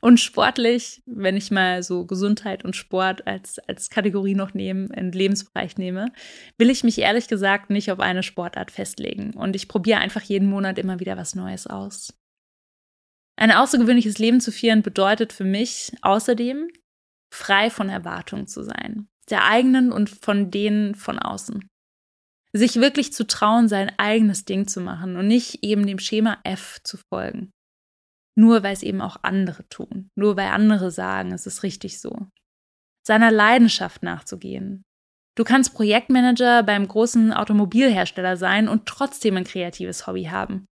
und 0.02 0.20
sportlich, 0.20 1.04
wenn 1.06 1.36
ich 1.36 1.52
mal 1.52 1.84
so 1.84 2.06
Gesundheit 2.06 2.64
und 2.64 2.76
Sport 2.76 3.28
als, 3.28 3.60
als 3.60 3.90
Kategorie 3.90 4.34
noch 4.34 4.54
nehme, 4.54 4.88
in 4.96 5.12
Lebensbereich 5.12 5.78
nehme, 5.78 6.12
will 6.58 6.70
ich 6.70 6.86
mich 6.86 7.00
ehrlich 7.00 7.28
gesagt 7.28 7.70
nicht 7.70 7.92
auf 7.92 8.00
eine 8.00 8.24
Sportart 8.24 8.72
festlegen. 8.72 9.34
Und 9.34 9.58
ich 9.58 9.68
probiere 9.68 10.00
einfach 10.00 10.22
jeden 10.22 10.50
Monat 10.50 10.78
immer 10.78 11.02
wieder 11.02 11.18
was 11.18 11.36
Neues 11.36 11.68
aus. 11.68 12.14
Ein 13.36 13.52
außergewöhnliches 13.52 14.20
Leben 14.20 14.40
zu 14.40 14.52
führen 14.54 14.84
bedeutet 14.84 15.34
für 15.34 15.46
mich 15.46 15.92
außerdem, 16.02 16.70
frei 17.34 17.70
von 17.70 17.90
Erwartungen 17.90 18.48
zu 18.48 18.64
sein. 18.64 19.10
Der 19.30 19.46
eigenen 19.46 19.92
und 19.92 20.10
von 20.10 20.50
denen 20.50 20.96
von 20.96 21.20
außen. 21.20 21.68
Sich 22.54 22.78
wirklich 22.78 23.14
zu 23.14 23.28
trauen, 23.28 23.68
sein 23.68 23.92
eigenes 23.98 24.46
Ding 24.46 24.68
zu 24.68 24.82
machen 24.82 25.18
und 25.18 25.28
nicht 25.28 25.64
eben 25.64 25.86
dem 25.86 26.00
Schema 26.00 26.40
F 26.44 26.80
zu 26.84 26.98
folgen. 26.98 27.52
Nur 28.40 28.64
weil 28.64 28.74
es 28.74 28.84
eben 28.84 29.02
auch 29.02 29.18
andere 29.24 29.68
tun. 29.70 30.10
Nur 30.16 30.38
weil 30.38 30.48
andere 30.48 30.92
sagen, 30.92 31.34
es 31.34 31.46
ist 31.46 31.64
richtig 31.64 32.00
so. 32.00 32.28
Seiner 33.06 33.32
Leidenschaft 33.32 34.04
nachzugehen. 34.04 34.84
Du 35.36 35.44
kannst 35.44 35.74
Projektmanager 35.74 36.64
beim 36.64 36.88
großen 36.88 37.34
Automobilhersteller 37.34 38.38
sein 38.38 38.68
und 38.68 38.86
trotzdem 38.86 39.38
ein 39.38 39.46
kreatives 39.46 40.06
Hobby 40.06 40.26
haben 40.26 40.66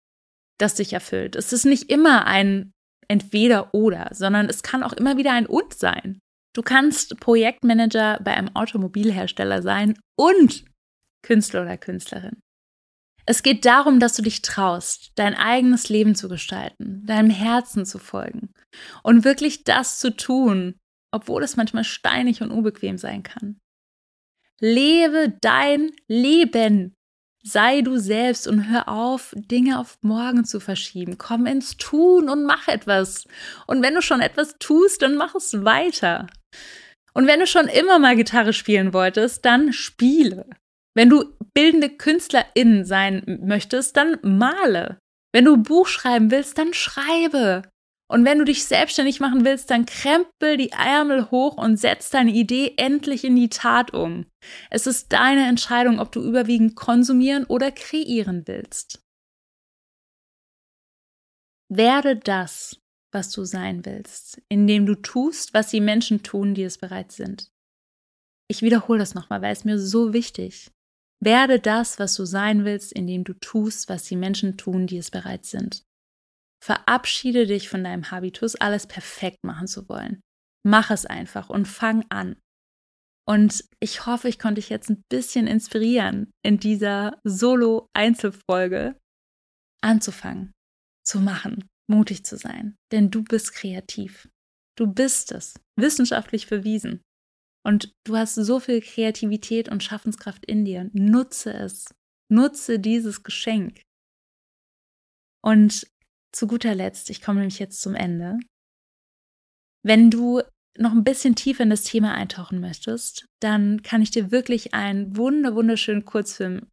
das 0.59 0.75
dich 0.75 0.93
erfüllt. 0.93 1.37
Es 1.37 1.53
ist 1.53 1.65
nicht 1.65 1.91
immer 1.91 2.27
ein 2.27 2.73
entweder 3.09 3.75
oder, 3.75 4.09
sondern 4.13 4.49
es 4.49 4.63
kann 4.63 4.83
auch 4.83 4.93
immer 4.93 5.17
wieder 5.17 5.33
ein 5.33 5.47
und 5.47 5.75
sein. 5.75 6.21
Du 6.55 6.63
kannst 6.63 7.19
Projektmanager 7.21 8.21
bei 8.23 8.35
einem 8.35 8.55
Automobilhersteller 8.55 9.63
sein 9.63 9.99
und 10.17 10.65
Künstler 11.23 11.63
oder 11.63 11.77
Künstlerin. 11.77 12.41
Es 13.27 13.43
geht 13.43 13.65
darum, 13.65 14.01
dass 14.01 14.15
du 14.15 14.23
dich 14.23 14.43
traust, 14.43 15.13
dein 15.15 15.35
eigenes 15.35 15.89
Leben 15.89 16.15
zu 16.15 16.29
gestalten, 16.29 17.05
deinem 17.07 17.31
Herzen 17.31 17.87
zu 17.87 17.99
folgen 17.99 18.53
und 19.03 19.25
wirklich 19.25 19.65
das 19.65 19.99
zu 19.99 20.15
tun, 20.15 20.75
obwohl 21.11 21.43
es 21.43 21.57
manchmal 21.57 21.85
steinig 21.85 22.43
und 22.43 22.51
unbequem 22.51 22.99
sein 22.99 23.23
kann. 23.23 23.61
Lebe 24.61 25.37
dein 25.41 25.93
Leben. 26.09 26.95
Sei 27.47 27.83
du 27.83 27.99
selbst 27.99 28.49
und 28.49 28.71
hör 28.71 28.89
auf, 28.89 29.35
Dinge 29.37 29.79
auf 29.79 29.99
morgen 30.01 30.47
zu 30.47 30.61
verschieben. 30.61 31.19
Komm 31.19 31.45
ins 31.45 31.77
Tun 31.77 32.31
und 32.31 32.45
mach 32.45 32.69
etwas. 32.69 33.27
Und 33.67 33.83
wenn 33.83 33.95
du 33.95 34.01
schon 34.01 34.23
etwas 34.23 34.57
tust, 34.59 35.03
dann 35.03 35.17
mach 35.17 35.35
es 35.35 35.63
weiter. 35.63 36.27
Und 37.13 37.27
wenn 37.27 37.41
du 37.41 37.47
schon 37.47 37.69
immer 37.69 37.99
mal 37.99 38.17
Gitarre 38.17 38.55
spielen 38.55 38.95
wolltest, 38.95 39.45
dann 39.45 39.75
spiele. 39.75 40.49
Wenn 40.95 41.11
du 41.11 41.25
bildende 41.55 41.91
Künstlerin 41.91 42.85
sein 42.85 43.41
möchtest, 43.43 43.97
dann 43.97 44.19
male. 44.23 44.99
Wenn 45.33 45.45
du 45.45 45.57
Buch 45.57 45.89
schreiben 45.89 46.31
willst, 46.31 46.59
dann 46.59 46.73
schreibe. 46.73 47.63
Und 48.09 48.25
wenn 48.25 48.39
du 48.39 48.45
dich 48.45 48.65
selbstständig 48.67 49.19
machen 49.19 49.45
willst, 49.45 49.71
dann 49.71 49.87
krempel 49.87 50.57
die 50.57 50.71
Ärmel 50.71 51.31
hoch 51.31 51.57
und 51.57 51.79
setz 51.79 52.11
deine 52.11 52.33
Idee 52.33 52.75
endlich 52.77 53.25
in 53.25 53.35
die 53.35 53.49
Tat 53.49 53.93
um. 53.93 54.27
Es 54.71 54.87
ist 54.87 55.13
deine 55.13 55.49
Entscheidung, 55.49 55.99
ob 55.99 56.13
du 56.13 56.23
überwiegend 56.23 56.77
konsumieren 56.77 57.45
oder 57.45 57.73
kreieren 57.73 58.47
willst. 58.47 59.03
Werde 61.71 62.17
das, 62.17 62.79
was 63.11 63.31
du 63.31 63.45
sein 63.45 63.87
willst, 63.87 64.43
indem 64.49 64.87
du 64.87 64.95
tust, 64.97 65.55
was 65.55 65.71
die 65.71 65.81
Menschen 65.81 66.23
tun, 66.23 66.55
die 66.55 66.63
es 66.63 66.79
bereits 66.79 67.17
sind. 67.17 67.51
Ich 68.49 68.61
wiederhole 68.61 68.99
das 68.99 69.15
nochmal, 69.15 69.41
weil 69.41 69.53
es 69.53 69.65
mir 69.65 69.79
so 69.79 70.13
wichtig. 70.13 70.71
Werde 71.25 71.59
das, 71.59 71.99
was 71.99 72.15
du 72.15 72.27
sein 72.27 72.65
willst, 72.65 72.93
indem 72.93 73.25
du 73.25 73.33
tust, 73.35 73.89
was 73.89 74.05
die 74.05 74.17
Menschen 74.17 74.59
tun, 74.59 74.87
die 74.87 74.99
es 74.99 75.11
bereits 75.11 75.51
sind. 75.51 75.83
Verabschiede 76.63 77.47
dich 77.47 77.69
von 77.69 77.83
deinem 77.83 78.11
Habitus, 78.11 78.57
alles 78.57 78.87
perfekt 78.87 79.43
machen 79.43 79.67
zu 79.67 79.89
wollen. 79.89 80.21
Mach 80.67 80.91
es 80.91 81.07
einfach 81.07 81.51
und 81.51 81.67
fang 81.67 82.05
an. 82.11 82.37
Und 83.27 83.65
ich 83.81 84.05
hoffe, 84.05 84.29
ich 84.29 84.39
konnte 84.39 84.61
dich 84.61 84.69
jetzt 84.69 84.91
ein 84.91 85.03
bisschen 85.11 85.47
inspirieren, 85.47 86.31
in 86.43 86.59
dieser 86.59 87.19
Solo-Einzelfolge 87.25 88.99
anzufangen, 89.83 90.53
zu 91.07 91.21
machen, 91.21 91.67
mutig 91.91 92.25
zu 92.25 92.37
sein. 92.37 92.77
Denn 92.93 93.11
du 93.11 93.23
bist 93.25 93.55
kreativ. 93.55 94.29
Du 94.77 94.87
bist 94.87 95.33
es, 95.33 95.55
wissenschaftlich 95.79 96.49
bewiesen. 96.49 97.01
Und 97.67 97.93
du 98.05 98.17
hast 98.17 98.35
so 98.35 98.61
viel 98.61 98.81
Kreativität 98.81 99.69
und 99.69 99.83
Schaffenskraft 99.83 100.45
in 100.45 100.65
dir. 100.65 100.91
Nutze 100.93 101.53
es. 101.53 101.95
Nutze 102.31 102.79
dieses 102.79 103.23
Geschenk. 103.23 103.81
Und 105.43 105.87
zu 106.33 106.47
guter 106.47 106.75
Letzt, 106.75 107.11
ich 107.11 107.23
komme 107.23 107.41
nämlich 107.41 107.59
jetzt 107.59 107.81
zum 107.81 107.95
Ende. 107.95 108.39
Wenn 109.83 110.11
du 110.11 110.43
noch 110.77 110.93
ein 110.93 111.05
bisschen 111.05 111.37
tiefer 111.37 111.63
in 111.63 111.71
das 111.71 111.85
Thema 111.85 112.15
eintauchen 112.15 112.61
möchtest, 112.61 113.27
dann 113.41 113.83
kann 113.83 114.03
ich 114.03 114.11
dir 114.11 114.31
wirklich 114.31 114.75
einen 114.75 115.17
wunder 115.17 115.55
wunderschönen 115.55 116.05
Kurzfilm 116.05 116.67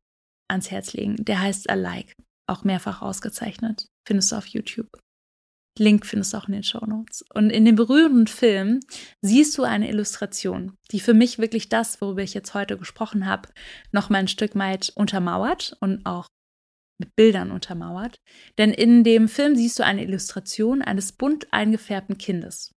ans 0.50 0.72
Herz 0.72 0.94
legen. 0.94 1.18
Der 1.18 1.42
heißt 1.42 1.70
Alike, 1.70 2.16
auch 2.50 2.64
mehrfach 2.64 3.02
ausgezeichnet. 3.02 3.88
Findest 4.08 4.32
du 4.32 4.38
auf 4.38 4.48
YouTube. 4.48 4.90
Link 5.78 6.06
findest 6.06 6.34
du 6.34 6.38
auch 6.38 6.48
in 6.48 6.54
den 6.54 6.64
Show 6.64 6.86
Notes. 6.86 7.24
Und 7.34 7.50
in 7.50 7.66
dem 7.66 7.76
berührenden 7.76 8.28
Film 8.28 8.82
siehst 9.22 9.58
du 9.58 9.64
eine 9.64 9.90
Illustration, 9.90 10.78
die 10.92 11.00
für 11.00 11.14
mich 11.14 11.40
wirklich 11.40 11.70
das, 11.70 12.02
worüber 12.02 12.22
ich 12.22 12.34
jetzt 12.34 12.54
heute 12.54 12.78
gesprochen 12.78 13.26
habe, 13.26 13.50
noch 13.92 14.10
mal 14.10 14.20
ein 14.20 14.28
Stück 14.28 14.56
weit 14.56 14.92
untermauert 14.96 15.76
und 15.80 16.06
auch 16.06 16.28
mit 17.00 17.16
Bildern 17.16 17.52
untermauert. 17.52 18.20
Denn 18.58 18.72
in 18.72 19.04
dem 19.04 19.28
Film 19.28 19.56
siehst 19.56 19.80
du 19.80 19.84
eine 19.84 20.04
Illustration 20.04 20.82
eines 20.82 21.14
bunt 21.14 21.52
eingefärbten 21.52 22.18
Kindes. 22.18 22.72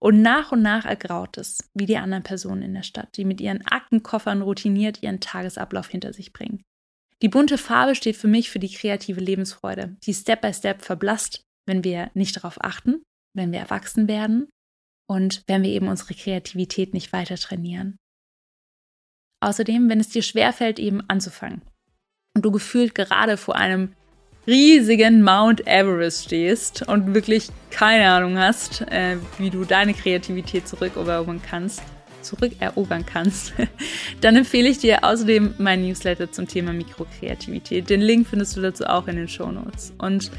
Und 0.00 0.22
nach 0.22 0.52
und 0.52 0.62
nach 0.62 0.84
ergraut 0.84 1.38
es, 1.38 1.70
wie 1.74 1.86
die 1.86 1.96
anderen 1.96 2.22
Personen 2.22 2.62
in 2.62 2.74
der 2.74 2.84
Stadt, 2.84 3.16
die 3.16 3.24
mit 3.24 3.40
ihren 3.40 3.66
Aktenkoffern 3.66 4.42
routiniert 4.42 5.02
ihren 5.02 5.20
Tagesablauf 5.20 5.88
hinter 5.88 6.12
sich 6.12 6.32
bringen. 6.32 6.62
Die 7.20 7.28
bunte 7.28 7.58
Farbe 7.58 7.96
steht 7.96 8.16
für 8.16 8.28
mich 8.28 8.48
für 8.48 8.60
die 8.60 8.72
kreative 8.72 9.20
Lebensfreude, 9.20 9.96
die 10.04 10.14
Step 10.14 10.40
by 10.40 10.54
Step 10.54 10.82
verblasst, 10.82 11.47
wenn 11.68 11.84
wir 11.84 12.10
nicht 12.14 12.36
darauf 12.36 12.62
achten, 12.64 13.02
wenn 13.36 13.52
wir 13.52 13.60
erwachsen 13.60 14.08
werden 14.08 14.48
und 15.08 15.42
wenn 15.46 15.62
wir 15.62 15.70
eben 15.70 15.88
unsere 15.88 16.14
Kreativität 16.14 16.94
nicht 16.94 17.12
weiter 17.12 17.36
trainieren. 17.36 17.96
Außerdem, 19.40 19.88
wenn 19.88 20.00
es 20.00 20.08
dir 20.08 20.22
schwerfällt, 20.22 20.78
eben 20.78 21.02
anzufangen, 21.08 21.62
und 22.34 22.44
du 22.44 22.50
gefühlt 22.50 22.94
gerade 22.94 23.36
vor 23.36 23.56
einem 23.56 23.94
riesigen 24.46 25.22
Mount 25.22 25.66
Everest 25.66 26.24
stehst 26.24 26.82
und 26.88 27.14
wirklich 27.14 27.48
keine 27.70 28.10
Ahnung 28.10 28.38
hast, 28.38 28.82
äh, 28.82 29.16
wie 29.38 29.50
du 29.50 29.64
deine 29.64 29.92
Kreativität 29.92 30.66
zurückerobern 30.66 31.42
kannst, 31.42 31.82
zurückerobern 32.22 33.04
kannst, 33.04 33.52
dann 34.20 34.36
empfehle 34.36 34.68
ich 34.68 34.78
dir 34.78 35.04
außerdem 35.04 35.54
mein 35.58 35.82
Newsletter 35.82 36.30
zum 36.30 36.48
Thema 36.48 36.72
Mikrokreativität. 36.72 37.90
Den 37.90 38.00
Link 38.00 38.26
findest 38.28 38.56
du 38.56 38.60
dazu 38.60 38.84
auch 38.86 39.06
in 39.06 39.16
den 39.16 39.28
Show 39.28 39.50
Notes. 39.50 39.92
Und 39.98 40.30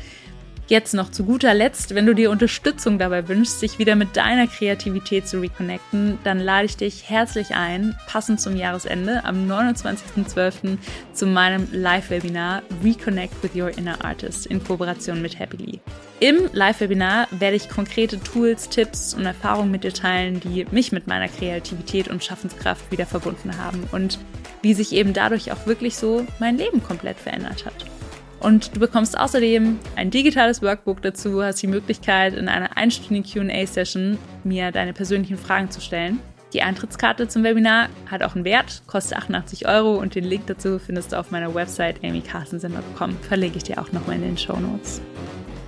Jetzt 0.69 0.93
noch 0.93 1.10
zu 1.10 1.23
guter 1.23 1.55
Letzt, 1.55 1.95
wenn 1.95 2.05
du 2.05 2.13
dir 2.13 2.29
Unterstützung 2.29 2.99
dabei 2.99 3.27
wünschst, 3.27 3.60
sich 3.60 3.79
wieder 3.79 3.95
mit 3.95 4.15
deiner 4.15 4.45
Kreativität 4.45 5.27
zu 5.27 5.41
reconnecten, 5.41 6.19
dann 6.23 6.39
lade 6.39 6.65
ich 6.65 6.77
dich 6.77 7.10
herzlich 7.10 7.55
ein, 7.55 7.95
passend 8.05 8.39
zum 8.39 8.55
Jahresende, 8.55 9.25
am 9.25 9.49
29.12. 9.49 10.77
zu 11.12 11.25
meinem 11.25 11.67
Live-Webinar 11.71 12.62
Reconnect 12.84 13.41
with 13.41 13.55
Your 13.55 13.75
Inner 13.79 14.05
Artist 14.05 14.45
in 14.45 14.63
Kooperation 14.63 15.23
mit 15.23 15.39
Happily. 15.39 15.79
Im 16.19 16.38
Live-Webinar 16.53 17.27
werde 17.32 17.55
ich 17.55 17.67
konkrete 17.67 18.19
Tools, 18.19 18.69
Tipps 18.69 19.15
und 19.15 19.25
Erfahrungen 19.25 19.71
mit 19.71 19.84
dir 19.84 19.93
teilen, 19.93 20.39
die 20.39 20.67
mich 20.69 20.91
mit 20.91 21.08
meiner 21.08 21.29
Kreativität 21.29 22.10
und 22.10 22.23
Schaffenskraft 22.23 22.91
wieder 22.91 23.08
verbunden 23.08 23.58
haben. 23.58 23.88
Und 23.91 24.19
wie 24.62 24.75
sich 24.75 24.93
eben 24.93 25.13
dadurch 25.13 25.51
auch 25.51 25.65
wirklich 25.65 25.95
so 25.95 26.27
mein 26.39 26.60
Leben 26.60 26.84
komplett 26.84 27.17
verändert 27.17 27.65
hat. 27.65 27.98
Und 28.39 28.75
du 28.75 28.80
bekommst 28.80 29.17
außerdem 29.17 29.80
ein 29.95 30.12
digitales 30.12 30.62
Workbook 30.62 31.02
dazu, 31.02 31.43
hast 31.43 31.62
die 31.62 31.67
Möglichkeit, 31.67 32.34
in 32.34 32.47
einer 32.47 32.78
einstündigen 32.78 33.49
QA-Session 33.49 34.17
mir 34.43 34.71
deine 34.71 34.93
persönlichen 34.93 35.38
Fragen 35.38 35.71
zu 35.71 35.82
stellen. 35.82 36.19
Die 36.54 36.63
Eintrittskarte 36.63 37.28
zum 37.28 37.43
Webinar 37.43 37.89
hat 38.10 38.23
auch 38.23 38.36
einen 38.36 38.43
Wert, 38.43 38.82
kostet 38.88 39.17
88 39.17 39.67
Euro 39.67 39.97
und 39.97 40.15
den 40.15 40.23
Link 40.23 40.47
dazu 40.47 40.80
findest 40.80 41.12
du 41.12 41.19
auf 41.19 41.30
meiner 41.30 41.54
Website 41.54 42.04
amycarstensen.com. 42.04 43.17
Verlinke 43.28 43.58
ich 43.58 43.63
dir 43.63 43.80
auch 43.80 43.91
nochmal 43.91 44.15
in 44.15 44.23
den 44.23 44.38
Show 44.38 44.58
Notes. 44.58 44.99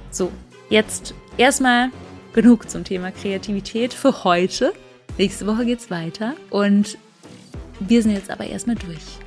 So, 0.10 0.32
jetzt 0.70 1.14
erstmal 1.38 1.90
genug 2.34 2.70
zum 2.70 2.84
Thema 2.84 3.12
Kreativität 3.12 3.94
für 3.94 4.24
heute. 4.24 4.74
Nächste 5.20 5.46
Woche 5.46 5.66
geht's 5.66 5.92
weiter 5.92 6.34
und 6.50 6.98
wir 7.80 8.02
sind 8.02 8.14
jetzt 8.14 8.32
aber 8.32 8.46
erstmal 8.46 8.76
durch. 8.76 9.21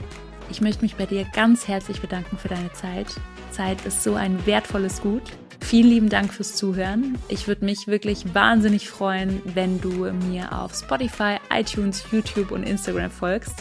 Ich 0.50 0.60
möchte 0.60 0.82
mich 0.82 0.96
bei 0.96 1.06
dir 1.06 1.24
ganz 1.32 1.68
herzlich 1.68 2.00
bedanken 2.00 2.38
für 2.38 2.48
deine 2.48 2.72
Zeit. 2.72 3.06
Zeit 3.50 3.84
ist 3.86 4.02
so 4.02 4.14
ein 4.14 4.44
wertvolles 4.46 5.00
Gut. 5.00 5.22
Vielen 5.60 5.88
lieben 5.88 6.08
Dank 6.10 6.32
fürs 6.32 6.56
Zuhören. 6.56 7.16
Ich 7.28 7.48
würde 7.48 7.64
mich 7.64 7.86
wirklich 7.86 8.34
wahnsinnig 8.34 8.88
freuen, 8.88 9.40
wenn 9.54 9.80
du 9.80 10.12
mir 10.12 10.52
auf 10.52 10.74
Spotify, 10.74 11.36
iTunes, 11.50 12.04
YouTube 12.12 12.50
und 12.50 12.64
Instagram 12.64 13.10
folgst, 13.10 13.54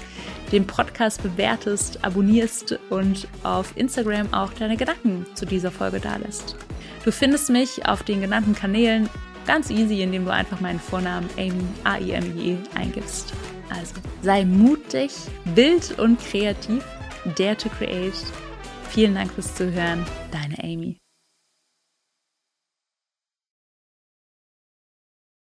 den 0.52 0.68
Podcast 0.68 1.24
bewertest, 1.24 2.04
abonnierst 2.04 2.78
und 2.90 3.28
auf 3.44 3.72
Instagram 3.78 4.34
auch 4.34 4.52
deine 4.54 4.76
Gedanken 4.76 5.26
zu 5.34 5.46
dieser 5.46 5.72
Folge 5.72 6.02
dalässt. 6.02 6.58
Du 7.06 7.12
findest 7.12 7.50
mich 7.50 7.86
auf 7.86 8.04
den 8.04 8.22
genannten 8.22 8.54
Kanälen 8.54 9.10
ganz 9.48 9.70
easy, 9.70 10.02
indem 10.02 10.26
du 10.26 10.32
einfach 10.32 10.60
meinen 10.60 10.80
Vornamen 10.80 11.30
Amy 11.38 11.64
A-I-M-I-E 11.86 12.58
eingibst. 12.76 13.34
Also 13.70 13.96
sei 14.22 14.46
mutig, 14.46 15.12
wild 15.56 15.98
und 16.00 16.20
kreativ. 16.20 16.84
Dare 17.38 17.58
to 17.58 17.70
create. 17.70 18.14
Vielen 18.90 19.16
Dank 19.16 19.32
fürs 19.32 19.56
Zuhören. 19.56 20.06
Deine 20.32 20.58
Amy. 20.62 21.03